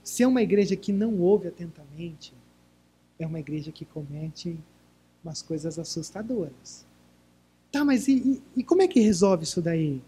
[0.00, 2.32] Se é uma igreja que não ouve atentamente,
[3.18, 4.56] é uma igreja que comete
[5.24, 6.86] umas coisas assustadoras.
[7.72, 10.00] Tá, mas e, e, e como é que resolve isso daí?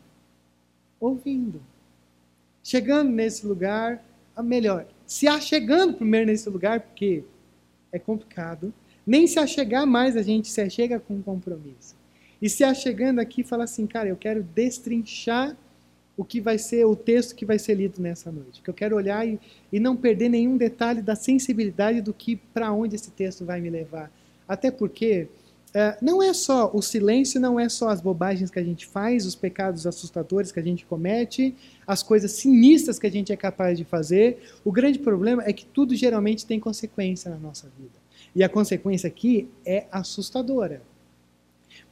[1.01, 1.61] Ouvindo.
[2.63, 4.01] Chegando nesse lugar,
[4.45, 7.25] melhor, se achegando primeiro nesse lugar, porque
[7.93, 8.73] é complicado,
[9.07, 11.97] nem se achegar mais a gente se achega com compromisso.
[12.41, 15.57] E se achegando aqui, fala assim, cara, eu quero destrinchar
[16.17, 18.61] o que vai ser o texto que vai ser lido nessa noite.
[18.61, 19.39] Que eu quero olhar e,
[19.73, 23.71] e não perder nenhum detalhe da sensibilidade do que para onde esse texto vai me
[23.71, 24.11] levar.
[24.47, 25.29] Até porque
[25.75, 29.27] é, não é só o silêncio, não é só as bobagens que a gente faz,
[29.27, 31.55] os pecados assustadores que a gente comete,
[31.87, 34.43] as coisas sinistras que a gente é capaz de fazer.
[34.65, 37.93] O grande problema é que tudo geralmente tem consequência na nossa vida.
[38.35, 40.83] E a consequência aqui é assustadora.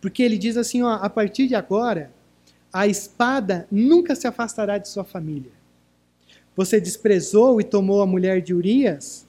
[0.01, 2.11] Porque ele diz assim, ó, a partir de agora,
[2.73, 5.53] a espada nunca se afastará de sua família.
[6.55, 9.26] Você desprezou e tomou a mulher de Urias,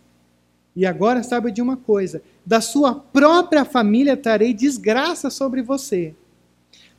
[0.78, 6.14] e agora sabe de uma coisa: da sua própria família trarei desgraça sobre você.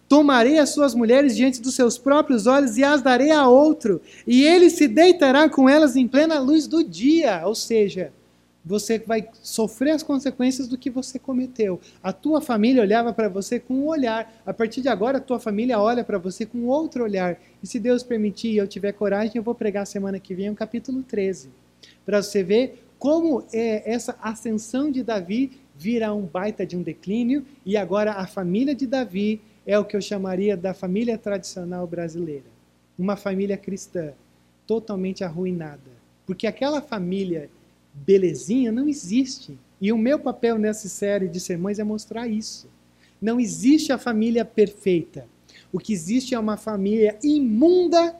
[0.08, 4.42] Tomarei as suas mulheres diante dos seus próprios olhos e as darei a outro, e
[4.42, 7.46] ele se deitará com elas em plena luz do dia.
[7.46, 8.10] Ou seja,
[8.64, 11.80] você vai sofrer as consequências do que você cometeu.
[12.02, 14.42] A tua família olhava para você com um olhar.
[14.44, 17.38] A partir de agora, a tua família olha para você com outro olhar.
[17.62, 20.54] E se Deus permitir e eu tiver coragem, eu vou pregar semana que vem o
[20.56, 21.48] capítulo 13.
[22.04, 27.46] Para você ver como é essa ascensão de Davi vira um baita de um declínio.
[27.64, 32.46] E agora a família de Davi é o que eu chamaria da família tradicional brasileira.
[32.98, 34.12] Uma família cristã
[34.66, 35.90] totalmente arruinada.
[36.26, 37.48] Porque aquela família
[37.94, 39.56] belezinha não existe.
[39.80, 42.68] E o meu papel nessa série de sermões é mostrar isso.
[43.20, 45.26] Não existe a família perfeita.
[45.72, 48.16] O que existe é uma família imunda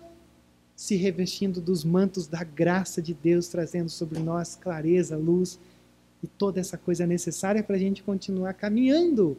[0.78, 5.58] se revestindo dos mantos da graça de Deus, trazendo sobre nós clareza, luz
[6.22, 9.36] e toda essa coisa necessária para a gente continuar caminhando,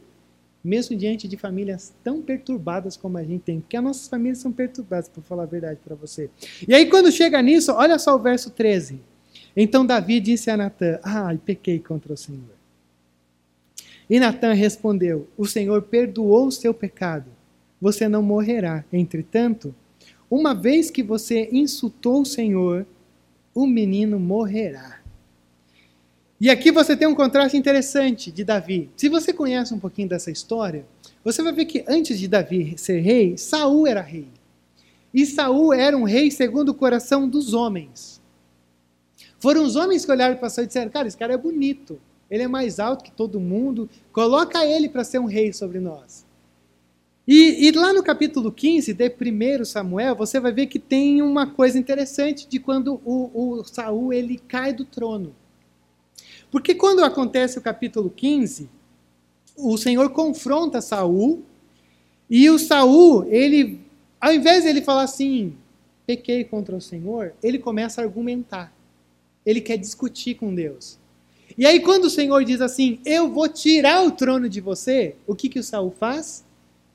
[0.61, 4.51] mesmo diante de famílias tão perturbadas como a gente tem, porque as nossas famílias são
[4.51, 6.29] perturbadas, para falar a verdade para você.
[6.67, 8.99] E aí, quando chega nisso, olha só o verso 13.
[9.55, 12.59] Então Davi disse a Natã: Ah, pequei contra o Senhor.
[14.09, 17.31] E Natan respondeu: O Senhor perdoou o seu pecado.
[17.79, 18.83] Você não morrerá.
[18.91, 19.73] Entretanto,
[20.29, 22.85] uma vez que você insultou o Senhor,
[23.53, 24.99] o menino morrerá.
[26.39, 28.89] E aqui você tem um contraste interessante de Davi.
[28.95, 30.85] Se você conhece um pouquinho dessa história,
[31.23, 34.27] você vai ver que antes de Davi ser rei, Saul era rei.
[35.13, 38.21] E Saul era um rei segundo o coração dos homens.
[39.37, 41.99] Foram os homens que olharam para Saul e disseram: "Cara, esse cara é bonito.
[42.31, 43.89] Ele é mais alto que todo mundo.
[44.13, 46.28] Coloca ele para ser um rei sobre nós."
[47.31, 51.45] E, e, lá no capítulo 15 de 1 Samuel, você vai ver que tem uma
[51.45, 55.35] coisa interessante de quando o, o Saul ele cai do trono.
[56.49, 58.67] Porque quando acontece o capítulo 15,
[59.55, 61.43] o Senhor confronta Saul
[62.27, 63.79] e o Saul, ele,
[64.19, 65.55] ao invés de ele falar assim,
[66.07, 68.73] pequei contra o Senhor, ele começa a argumentar.
[69.45, 70.97] Ele quer discutir com Deus.
[71.55, 75.35] E aí quando o Senhor diz assim, eu vou tirar o trono de você, o
[75.35, 76.48] que que o Saul faz?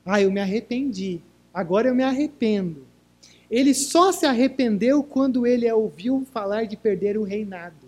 [0.05, 1.19] Ah, eu me arrependi.
[1.53, 2.85] Agora eu me arrependo.
[3.49, 7.85] Ele só se arrependeu quando ele ouviu falar de perder o reinado.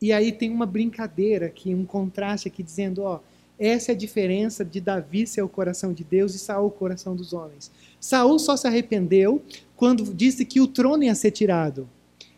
[0.00, 3.20] E aí tem uma brincadeira aqui, um contraste aqui dizendo, ó,
[3.58, 7.16] essa é a diferença de Davi ser o coração de Deus e Saul o coração
[7.16, 7.72] dos homens.
[8.00, 9.42] Saul só se arrependeu
[9.76, 11.88] quando disse que o trono ia ser tirado.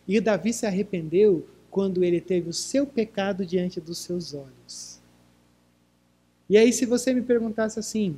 [0.07, 4.90] E Davi se arrependeu quando ele teve o seu pecado diante dos seus olhos.
[6.51, 8.17] E aí, se você me perguntasse assim,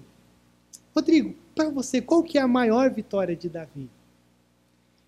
[0.96, 3.88] Rodrigo, para você, qual que é a maior vitória de Davi?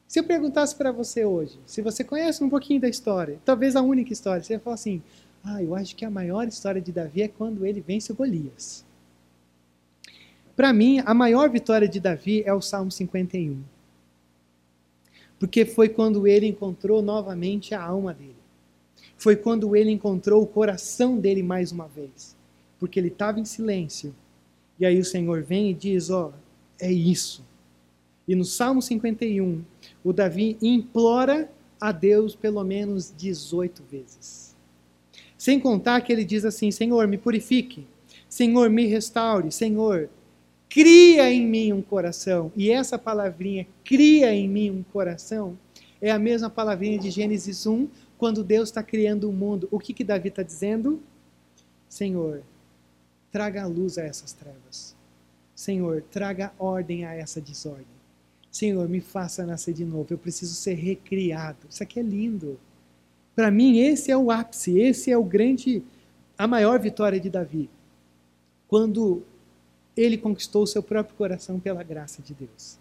[0.08, 3.82] Se eu perguntasse para você hoje, se você conhece um pouquinho da história, talvez a
[3.82, 5.02] única história, você ia falar assim,
[5.44, 8.86] ah, eu acho que a maior história de Davi é quando ele vence o Golias.
[10.56, 13.60] Para mim, a maior vitória de Davi é o Salmo 51.
[15.40, 18.36] Porque foi quando ele encontrou novamente a alma dele.
[19.18, 22.35] Foi quando ele encontrou o coração dele mais uma vez
[22.80, 24.16] porque ele estava em silêncio.
[24.80, 26.34] E aí o Senhor vem e diz: Ó,
[26.80, 27.44] é isso.
[28.28, 29.64] E no Salmo 51,
[30.04, 34.56] o Davi implora a Deus pelo menos 18 vezes.
[35.38, 37.86] Sem contar que ele diz assim: Senhor, me purifique.
[38.28, 39.52] Senhor, me restaure.
[39.52, 40.10] Senhor,
[40.68, 42.52] cria em mim um coração.
[42.56, 45.58] E essa palavrinha, cria em mim um coração,
[46.02, 49.68] é a mesma palavrinha de Gênesis 1, quando Deus está criando o mundo.
[49.72, 51.02] O que, que Davi está dizendo?
[51.88, 52.44] Senhor,
[53.36, 54.96] traga luz a essas trevas.
[55.54, 57.86] Senhor, traga ordem a essa desordem.
[58.50, 60.08] Senhor, me faça nascer de novo.
[60.10, 61.58] Eu preciso ser recriado.
[61.70, 62.58] Isso aqui é lindo.
[63.36, 65.84] Para mim, esse é o ápice, esse é o grande,
[66.38, 67.70] a maior vitória de Davi.
[68.70, 69.22] Quando
[69.98, 72.78] ele conquistou o seu próprio coração pela graça de Deus.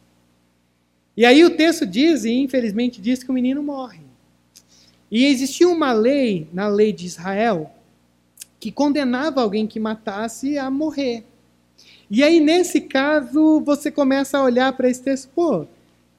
[1.16, 4.04] E aí o texto diz, e infelizmente diz, que o menino morre.
[5.10, 7.74] E existia uma lei, na lei de Israel,
[8.64, 11.22] que condenava alguém que matasse a morrer.
[12.10, 15.66] E aí, nesse caso, você começa a olhar para esse texto, pô,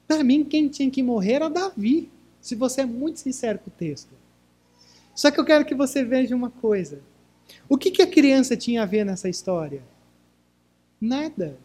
[0.06, 2.08] para mim quem tinha que morrer era Davi,
[2.40, 4.10] se você é muito sincero com o texto.
[5.12, 7.00] Só que eu quero que você veja uma coisa.
[7.68, 9.82] O que, que a criança tinha a ver nessa história?
[11.00, 11.58] Nada.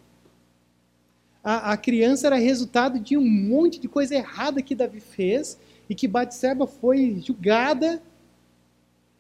[1.44, 5.94] A, a, criança era resultado de um monte de coisa errada que Davi fez e
[5.94, 8.02] que Batseba foi julgada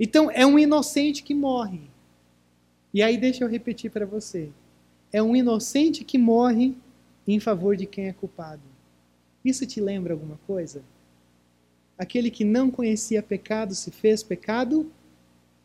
[0.03, 1.81] então, é um inocente que morre.
[2.91, 4.49] E aí, deixa eu repetir para você:
[5.13, 6.75] é um inocente que morre
[7.27, 8.63] em favor de quem é culpado.
[9.45, 10.81] Isso te lembra alguma coisa?
[11.99, 14.91] Aquele que não conhecia pecado se fez pecado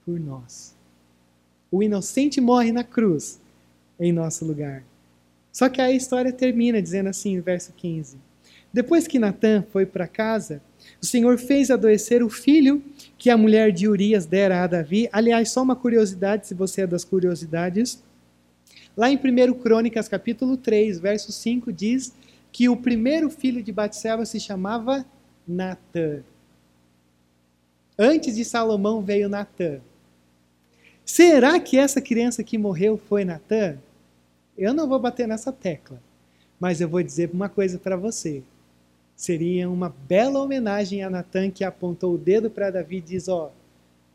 [0.04, 0.74] por nós.
[1.72, 3.40] O inocente morre na cruz
[3.98, 4.84] em nosso lugar.
[5.50, 8.18] Só que a história termina dizendo assim, verso 15:
[8.70, 10.60] Depois que Natan foi para casa,
[11.00, 12.82] o Senhor fez adoecer o filho
[13.18, 15.08] que a mulher de Urias dera a Davi.
[15.12, 18.02] Aliás, só uma curiosidade, se você é das curiosidades.
[18.96, 22.14] Lá em 1 Crônicas, capítulo 3, verso 5, diz
[22.50, 25.04] que o primeiro filho de Batseba se chamava
[25.46, 26.22] Natã.
[27.98, 29.80] Antes de Salomão veio Natã.
[31.04, 33.76] Será que essa criança que morreu foi Natã?
[34.56, 36.00] Eu não vou bater nessa tecla,
[36.58, 38.42] mas eu vou dizer uma coisa para você
[39.16, 43.50] seria uma bela homenagem a Natan que apontou o dedo para Davi e diz: Ó,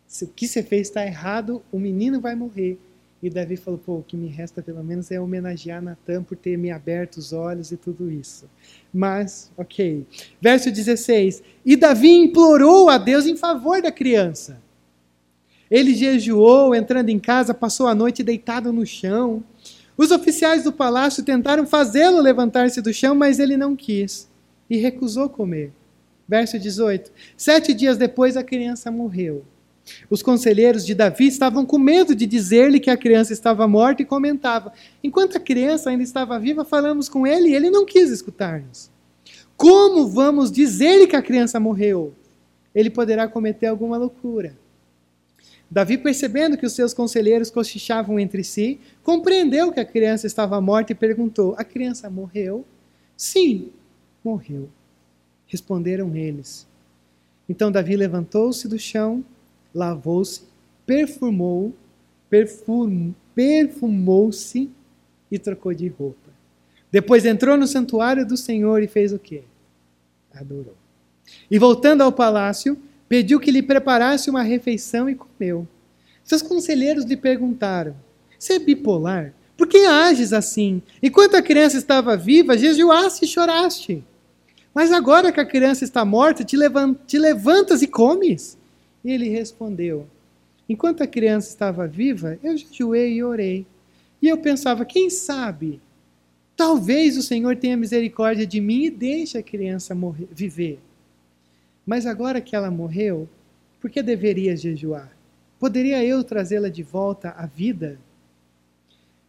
[0.06, 2.78] se o que você fez está errado, o menino vai morrer.
[3.24, 6.58] E Davi falou: pô, o que me resta pelo menos é homenagear Natan por ter
[6.58, 8.50] me aberto os olhos e tudo isso.
[8.94, 10.06] Mas, ok.
[10.40, 14.62] Verso 16: E Davi implorou a Deus em favor da criança.
[15.70, 19.44] Ele jejuou, entrando em casa, passou a noite deitado no chão.
[19.96, 24.31] Os oficiais do palácio tentaram fazê-lo levantar-se do chão, mas ele não quis
[24.72, 25.74] e recusou comer.
[26.26, 29.44] Verso 18: Sete dias depois a criança morreu.
[30.10, 34.06] Os conselheiros de Davi estavam com medo de dizer-lhe que a criança estava morta e
[34.06, 34.72] comentava:
[35.04, 38.90] Enquanto a criança ainda estava viva, falamos com ele e ele não quis escutar-nos.
[39.58, 42.14] Como vamos dizer-lhe que a criança morreu?
[42.74, 44.58] Ele poderá cometer alguma loucura.
[45.70, 50.94] Davi, percebendo que os seus conselheiros cochichavam entre si, compreendeu que a criança estava morta
[50.94, 52.64] e perguntou: A criança morreu?
[53.18, 53.70] Sim,
[54.24, 54.70] morreu.
[55.48, 56.68] Responderam eles.
[57.48, 59.24] Então Davi levantou-se do chão,
[59.74, 60.44] lavou-se,
[60.86, 61.74] perfumou,
[62.30, 64.70] perfum, perfumou-se
[65.32, 66.32] e trocou de roupa.
[66.92, 69.44] Depois entrou no santuário do Senhor e fez o quê?
[70.34, 70.76] Adorou.
[71.50, 75.68] E voltando ao palácio, pediu que lhe preparasse uma refeição e comeu.
[76.24, 77.96] Seus conselheiros lhe perguntaram:
[78.38, 79.34] Você é bipolar?
[79.58, 80.82] Por que ages assim?
[81.04, 84.04] Enquanto a criança estava viva, jejuaste e choraste.
[84.74, 86.58] Mas agora que a criança está morta, te,
[87.06, 88.58] te levantas e comes?
[89.04, 90.08] E ele respondeu:
[90.68, 93.66] Enquanto a criança estava viva, eu jejuei e orei.
[94.22, 95.82] E eu pensava: quem sabe?
[96.56, 100.80] Talvez o Senhor tenha misericórdia de mim e deixe a criança morrer, viver.
[101.86, 103.28] Mas agora que ela morreu,
[103.80, 105.12] por que deveria jejuar?
[105.60, 108.00] Poderia eu trazê-la de volta à vida?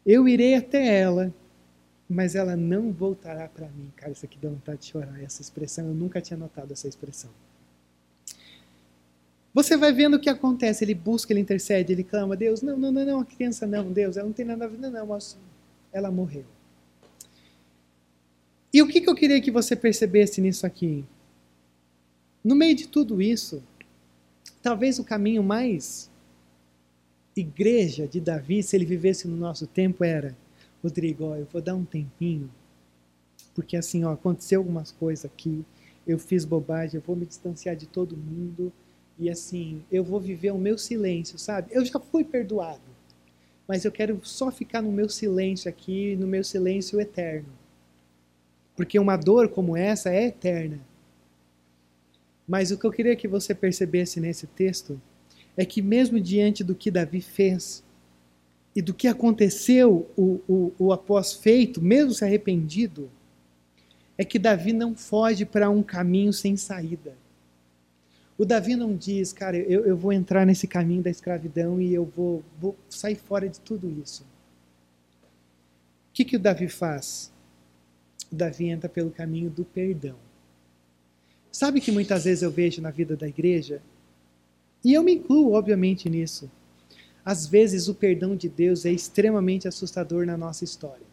[0.04, 1.32] Eu irei até ela,
[2.12, 3.90] mas ela não voltará para mim.
[3.96, 5.22] Cara, isso aqui dá vontade de chorar.
[5.22, 7.30] Essa expressão, eu nunca tinha notado essa expressão.
[9.54, 10.84] Você vai vendo o que acontece.
[10.84, 14.16] Ele busca, ele intercede, ele clama: Deus, não, não, não, não, a criança não, Deus,
[14.16, 15.18] ela não tem nada a ver, não, não,
[15.92, 16.44] ela morreu.
[18.72, 21.04] E o que, que eu queria que você percebesse nisso aqui?
[22.42, 23.62] No meio de tudo isso,
[24.62, 26.10] talvez o caminho mais
[27.36, 30.36] igreja de Davi, se ele vivesse no nosso tempo, era:
[30.82, 32.50] Rodrigo, ó, eu vou dar um tempinho,
[33.54, 35.64] porque assim, ó, aconteceu algumas coisas aqui,
[36.06, 38.72] eu fiz bobagem, eu vou me distanciar de todo mundo,
[39.18, 41.68] e assim, eu vou viver o meu silêncio, sabe?
[41.70, 42.80] Eu já fui perdoado,
[43.68, 47.48] mas eu quero só ficar no meu silêncio aqui, no meu silêncio eterno.
[48.74, 50.80] Porque uma dor como essa é eterna.
[52.48, 55.00] Mas o que eu queria que você percebesse nesse texto
[55.56, 57.84] é que, mesmo diante do que Davi fez
[58.74, 63.10] e do que aconteceu o, o, o após feito, mesmo se arrependido,
[64.16, 67.14] é que Davi não foge para um caminho sem saída.
[68.38, 72.04] O Davi não diz, cara, eu, eu vou entrar nesse caminho da escravidão e eu
[72.04, 74.22] vou, vou sair fora de tudo isso.
[74.22, 77.30] O que, que o Davi faz?
[78.30, 80.16] O Davi entra pelo caminho do perdão.
[81.50, 83.82] Sabe que muitas vezes eu vejo na vida da igreja,
[84.84, 86.50] e eu me incluo, obviamente, nisso.
[87.24, 91.12] Às vezes o perdão de Deus é extremamente assustador na nossa história.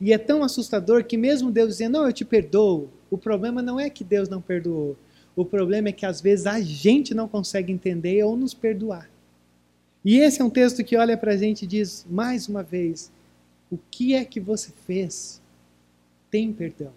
[0.00, 3.80] E é tão assustador que, mesmo Deus dizendo, não, eu te perdoo, o problema não
[3.80, 4.96] é que Deus não perdoou.
[5.34, 9.10] O problema é que às vezes a gente não consegue entender ou nos perdoar.
[10.04, 13.10] E esse é um texto que olha para a gente e diz, mais uma vez,
[13.70, 15.42] o que é que você fez?
[16.30, 16.92] Tem perdão.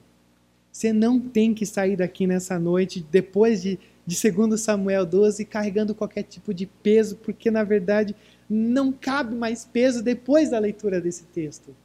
[0.72, 3.80] Você não tem que sair daqui nessa noite, depois de,
[4.10, 8.16] de 2 Samuel 12, carregando qualquer tipo de peso, porque na verdade
[8.50, 11.76] não cabe mais peso depois da leitura desse texto.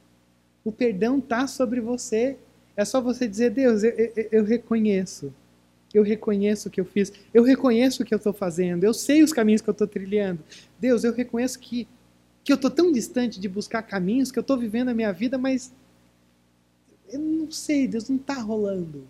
[0.63, 2.37] O perdão está sobre você.
[2.75, 5.31] É só você dizer, Deus, eu, eu, eu reconheço
[5.97, 9.23] eu reconheço o que eu fiz, eu reconheço o que eu estou fazendo, eu sei
[9.23, 10.43] os caminhos que eu estou trilhando.
[10.77, 11.87] Deus, eu reconheço que,
[12.43, 15.37] que eu estou tão distante de buscar caminhos, que eu estou vivendo a minha vida,
[15.37, 15.71] mas
[17.07, 19.07] eu não sei, Deus não está rolando.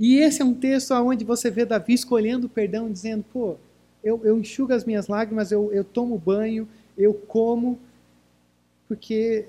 [0.00, 3.56] E esse é um texto onde você vê Davi escolhendo o perdão, dizendo: pô,
[4.02, 6.66] eu, eu enxugo as minhas lágrimas, eu, eu tomo banho,
[6.98, 7.78] eu como,
[8.88, 9.46] porque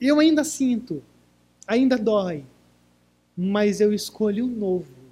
[0.00, 1.02] eu ainda sinto,
[1.66, 2.44] ainda dói,
[3.36, 5.02] mas eu escolho o novo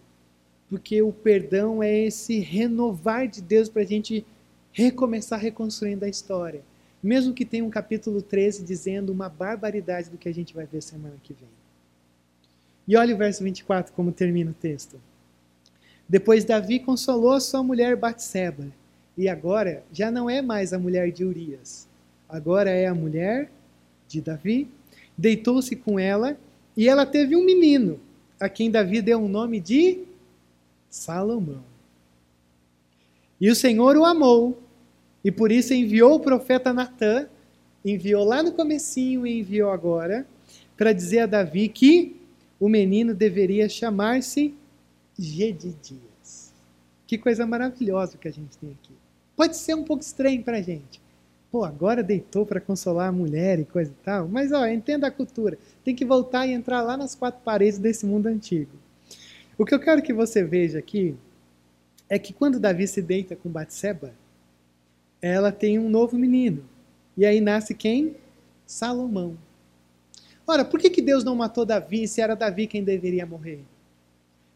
[0.71, 4.25] porque o perdão é esse renovar de Deus para a gente
[4.73, 6.63] recomeçar reconstruindo a história.
[7.03, 10.81] Mesmo que tenha um capítulo 13 dizendo uma barbaridade do que a gente vai ver
[10.81, 11.49] semana que vem.
[12.91, 15.01] E olha o verso 24 como termina o texto.
[16.09, 18.67] Depois Davi consolou a sua mulher Batseba,
[19.17, 21.87] e agora já não é mais a mulher de Urias.
[22.29, 23.49] Agora é a mulher
[24.09, 24.69] de Davi.
[25.17, 26.37] Deitou-se com ela
[26.77, 28.01] e ela teve um menino,
[28.41, 30.03] a quem Davi deu o nome de
[30.89, 31.63] Salomão.
[33.41, 34.61] E o Senhor o amou,
[35.23, 37.29] e por isso enviou o profeta Natã,
[37.85, 40.27] enviou lá no comecinho e enviou agora,
[40.77, 42.20] para dizer a Davi que
[42.61, 44.55] o menino deveria chamar-se
[45.19, 46.53] Gedidias.
[47.07, 48.93] Que coisa maravilhosa que a gente tem aqui.
[49.35, 51.01] Pode ser um pouco estranho para a gente.
[51.51, 54.29] Pô, agora deitou para consolar a mulher e coisa e tal.
[54.29, 55.59] Mas, ó, entenda a cultura.
[55.83, 58.71] Tem que voltar e entrar lá nas quatro paredes desse mundo antigo.
[59.59, 61.17] O que eu quero que você veja aqui
[62.09, 64.13] é que quando Davi se deita com Batseba,
[65.21, 66.65] ela tem um novo menino.
[67.17, 68.17] E aí nasce quem?
[68.67, 69.37] Salomão.
[70.51, 73.61] Ora, por que, que Deus não matou Davi se era Davi quem deveria morrer?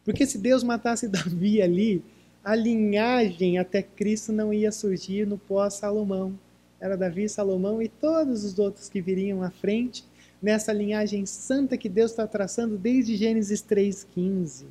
[0.05, 2.03] Porque se Deus matasse Davi ali,
[2.43, 6.37] a linhagem até Cristo não ia surgir no pós-Salomão.
[6.81, 10.05] Era Davi, Salomão e todos os outros que viriam à frente
[10.43, 14.65] nessa linhagem santa que Deus está traçando desde Gênesis 3,15.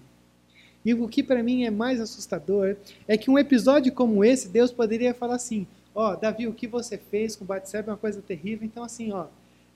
[0.83, 2.75] E o que para mim é mais assustador
[3.07, 5.65] é que um episódio como esse, Deus poderia falar assim:
[5.95, 9.13] Ó, oh, Davi, o que você fez com Batseba é uma coisa terrível, então assim,
[9.13, 9.27] ó,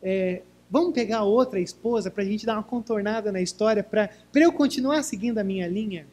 [0.03, 4.51] é, vamos pegar outra esposa para a gente dar uma contornada na história para eu
[4.51, 6.07] continuar seguindo a minha linha?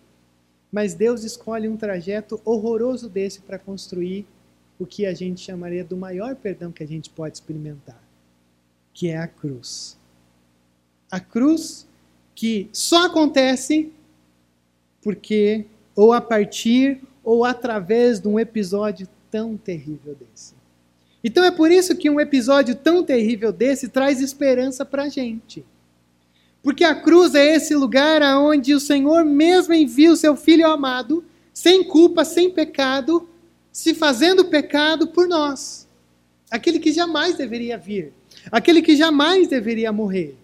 [0.70, 4.26] Mas Deus escolhe um trajeto horroroso desse para construir
[4.78, 8.04] o que a gente chamaria do maior perdão que a gente pode experimentar
[8.94, 9.98] que é a cruz.
[11.10, 11.86] A cruz
[12.34, 13.92] que só acontece
[15.02, 20.54] porque, ou a partir, ou através de um episódio tão terrível desse.
[21.24, 25.64] Então é por isso que um episódio tão terrível desse traz esperança para a gente.
[26.62, 31.24] Porque a cruz é esse lugar aonde o Senhor mesmo envia o seu Filho amado,
[31.52, 33.28] sem culpa, sem pecado,
[33.72, 35.88] se fazendo pecado por nós.
[36.50, 38.12] Aquele que jamais deveria vir
[38.50, 40.36] aquele que jamais deveria morrer.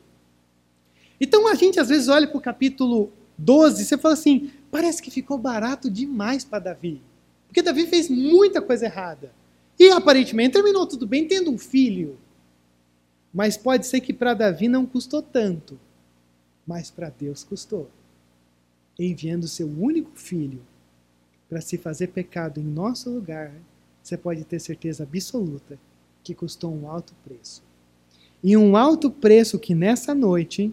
[1.21, 5.03] Então a gente às vezes olha para o capítulo 12 e você fala assim: parece
[5.03, 7.01] que ficou barato demais para Davi.
[7.47, 9.33] Porque Davi fez muita coisa errada.
[9.81, 12.19] E aparentemente terminou tudo bem tendo um filho.
[13.33, 15.81] Mas pode ser que para Davi não custou tanto.
[16.67, 17.91] Mas para Deus custou.
[18.99, 20.61] Enviando seu único filho
[21.49, 23.55] para se fazer pecado em nosso lugar,
[24.03, 25.79] você pode ter certeza absoluta
[26.23, 27.63] que custou um alto preço
[28.43, 30.73] e um alto preço que nessa noite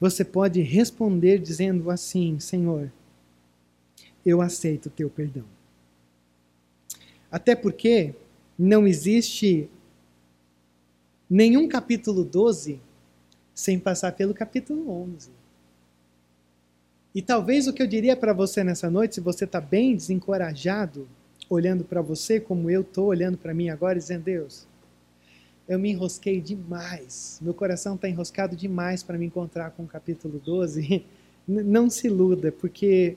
[0.00, 2.92] você pode responder dizendo assim: Senhor,
[4.24, 5.44] eu aceito o teu perdão.
[7.30, 8.14] Até porque
[8.58, 9.68] não existe
[11.28, 12.80] nenhum capítulo 12
[13.54, 15.30] sem passar pelo capítulo 11.
[17.14, 21.08] E talvez o que eu diria para você nessa noite, se você está bem desencorajado,
[21.48, 24.66] olhando para você como eu estou olhando para mim agora, dizendo: Deus,
[25.66, 27.38] eu me enrosquei demais.
[27.40, 31.04] Meu coração está enroscado demais para me encontrar com o capítulo 12.
[31.48, 33.16] Não se iluda, porque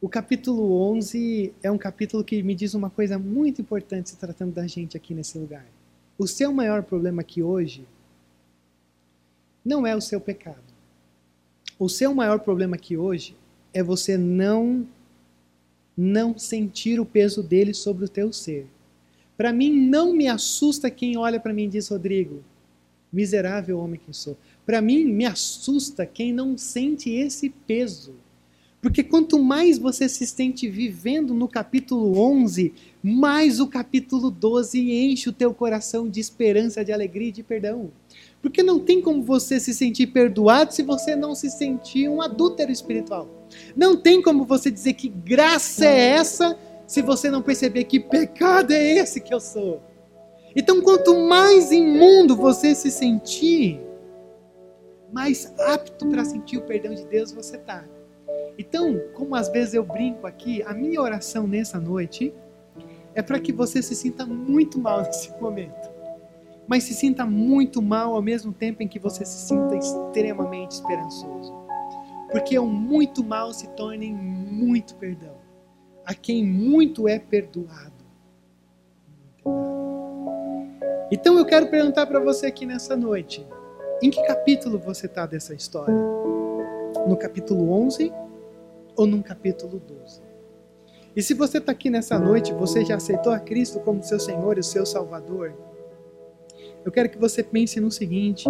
[0.00, 4.52] o capítulo 11 é um capítulo que me diz uma coisa muito importante se tratando
[4.52, 5.66] da gente aqui nesse lugar.
[6.16, 7.84] O seu maior problema aqui hoje
[9.64, 10.62] não é o seu pecado.
[11.78, 13.36] O seu maior problema aqui hoje
[13.72, 14.86] é você não
[15.96, 18.68] não sentir o peso dele sobre o teu ser.
[19.36, 22.44] Para mim, não me assusta quem olha para mim e diz: Rodrigo,
[23.12, 24.36] miserável homem que sou.
[24.64, 28.14] Para mim, me assusta quem não sente esse peso.
[28.80, 32.72] Porque quanto mais você se sente vivendo no capítulo 11,
[33.02, 37.90] mais o capítulo 12 enche o teu coração de esperança, de alegria e de perdão.
[38.40, 42.70] Porque não tem como você se sentir perdoado se você não se sentir um adúltero
[42.70, 43.28] espiritual.
[43.76, 46.56] Não tem como você dizer que graça é essa
[46.86, 49.82] se você não perceber que pecado é esse que eu sou.
[50.54, 53.80] Então, quanto mais imundo você se sentir,
[55.12, 57.84] mais apto para sentir o perdão de Deus você está.
[58.58, 62.34] Então, como às vezes eu brinco aqui, a minha oração nessa noite
[63.14, 65.88] é para que você se sinta muito mal nesse momento.
[66.66, 71.54] Mas se sinta muito mal ao mesmo tempo em que você se sinta extremamente esperançoso.
[72.30, 75.48] Porque o muito mal se torna em muito perdão
[76.08, 77.92] a quem muito é perdoado.
[81.10, 83.46] Então eu quero perguntar para você aqui nessa noite:
[84.02, 85.94] em que capítulo você está dessa história?
[87.06, 88.10] No capítulo 11
[88.98, 90.20] ou no capítulo 12?
[91.16, 94.58] E se você está aqui nessa noite, você já aceitou a Cristo como seu Senhor
[94.58, 95.54] e seu Salvador?
[96.84, 98.48] Eu quero que você pense no seguinte: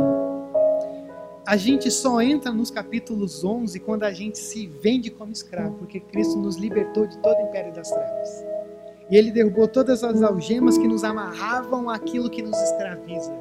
[1.47, 6.01] a gente só entra nos capítulos 11 quando a gente se vende como escravo, porque
[6.01, 8.45] Cristo nos libertou de todo o império das trevas.
[9.11, 13.35] E ele derrubou todas as algemas que nos amarravam àquilo que nos escraviza.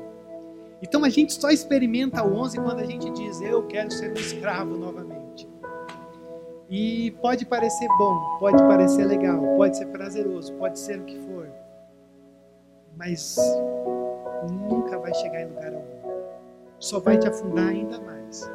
[0.82, 4.16] Então a gente só experimenta o 11 quando a gente diz: Eu quero ser um
[4.16, 5.27] escravo novamente.
[6.70, 11.50] E pode parecer bom, pode parecer legal, pode ser prazeroso, pode ser o que for,
[12.98, 13.38] mas
[14.52, 15.98] nunca vai chegar em lugar algum
[16.80, 18.50] só vai te afundar ainda mais.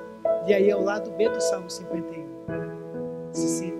[0.47, 3.31] E aí é o lado B do Salmo 51.
[3.33, 3.73] Diz assim,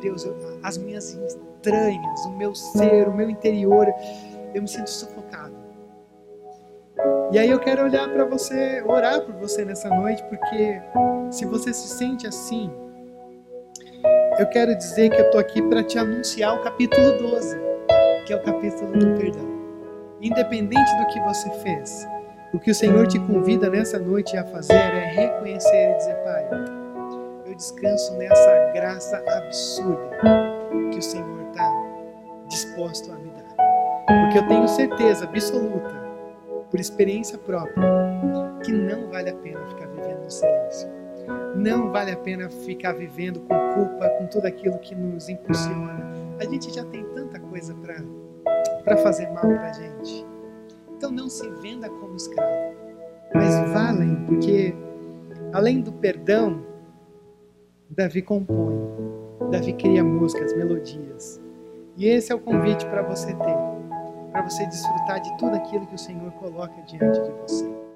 [0.00, 3.86] Deus, eu, as minhas entranhas, o meu ser, o meu interior,
[4.54, 5.56] eu me sinto sufocado.
[7.32, 10.80] E aí eu quero olhar para você, orar por você nessa noite, porque
[11.30, 12.70] se você se sente assim,
[14.38, 17.58] eu quero dizer que eu estou aqui para te anunciar o capítulo 12,
[18.24, 19.48] que é o capítulo do perdão.
[20.20, 22.06] Independente do que você fez,
[22.52, 26.48] o que o Senhor te convida nessa noite a fazer é reconhecer e dizer: Pai,
[27.46, 30.18] eu descanso nessa graça absurda
[30.92, 31.70] que o Senhor está
[32.48, 34.22] disposto a me dar.
[34.22, 35.94] Porque eu tenho certeza absoluta,
[36.70, 37.82] por experiência própria,
[38.64, 40.97] que não vale a pena ficar vivendo no silêncio
[41.56, 46.06] não vale a pena ficar vivendo com culpa, com tudo aquilo que nos impulsiona.
[46.40, 47.74] A gente já tem tanta coisa
[48.84, 50.26] para fazer mal para a gente.
[50.96, 52.74] Então não se venda como escravo,
[53.34, 54.74] mas valem, porque
[55.52, 56.64] além do perdão,
[57.88, 58.76] Davi compõe,
[59.50, 61.40] Davi cria músicas, melodias.
[61.96, 63.56] E esse é o convite para você ter,
[64.32, 67.87] para você desfrutar de tudo aquilo que o Senhor coloca diante de você.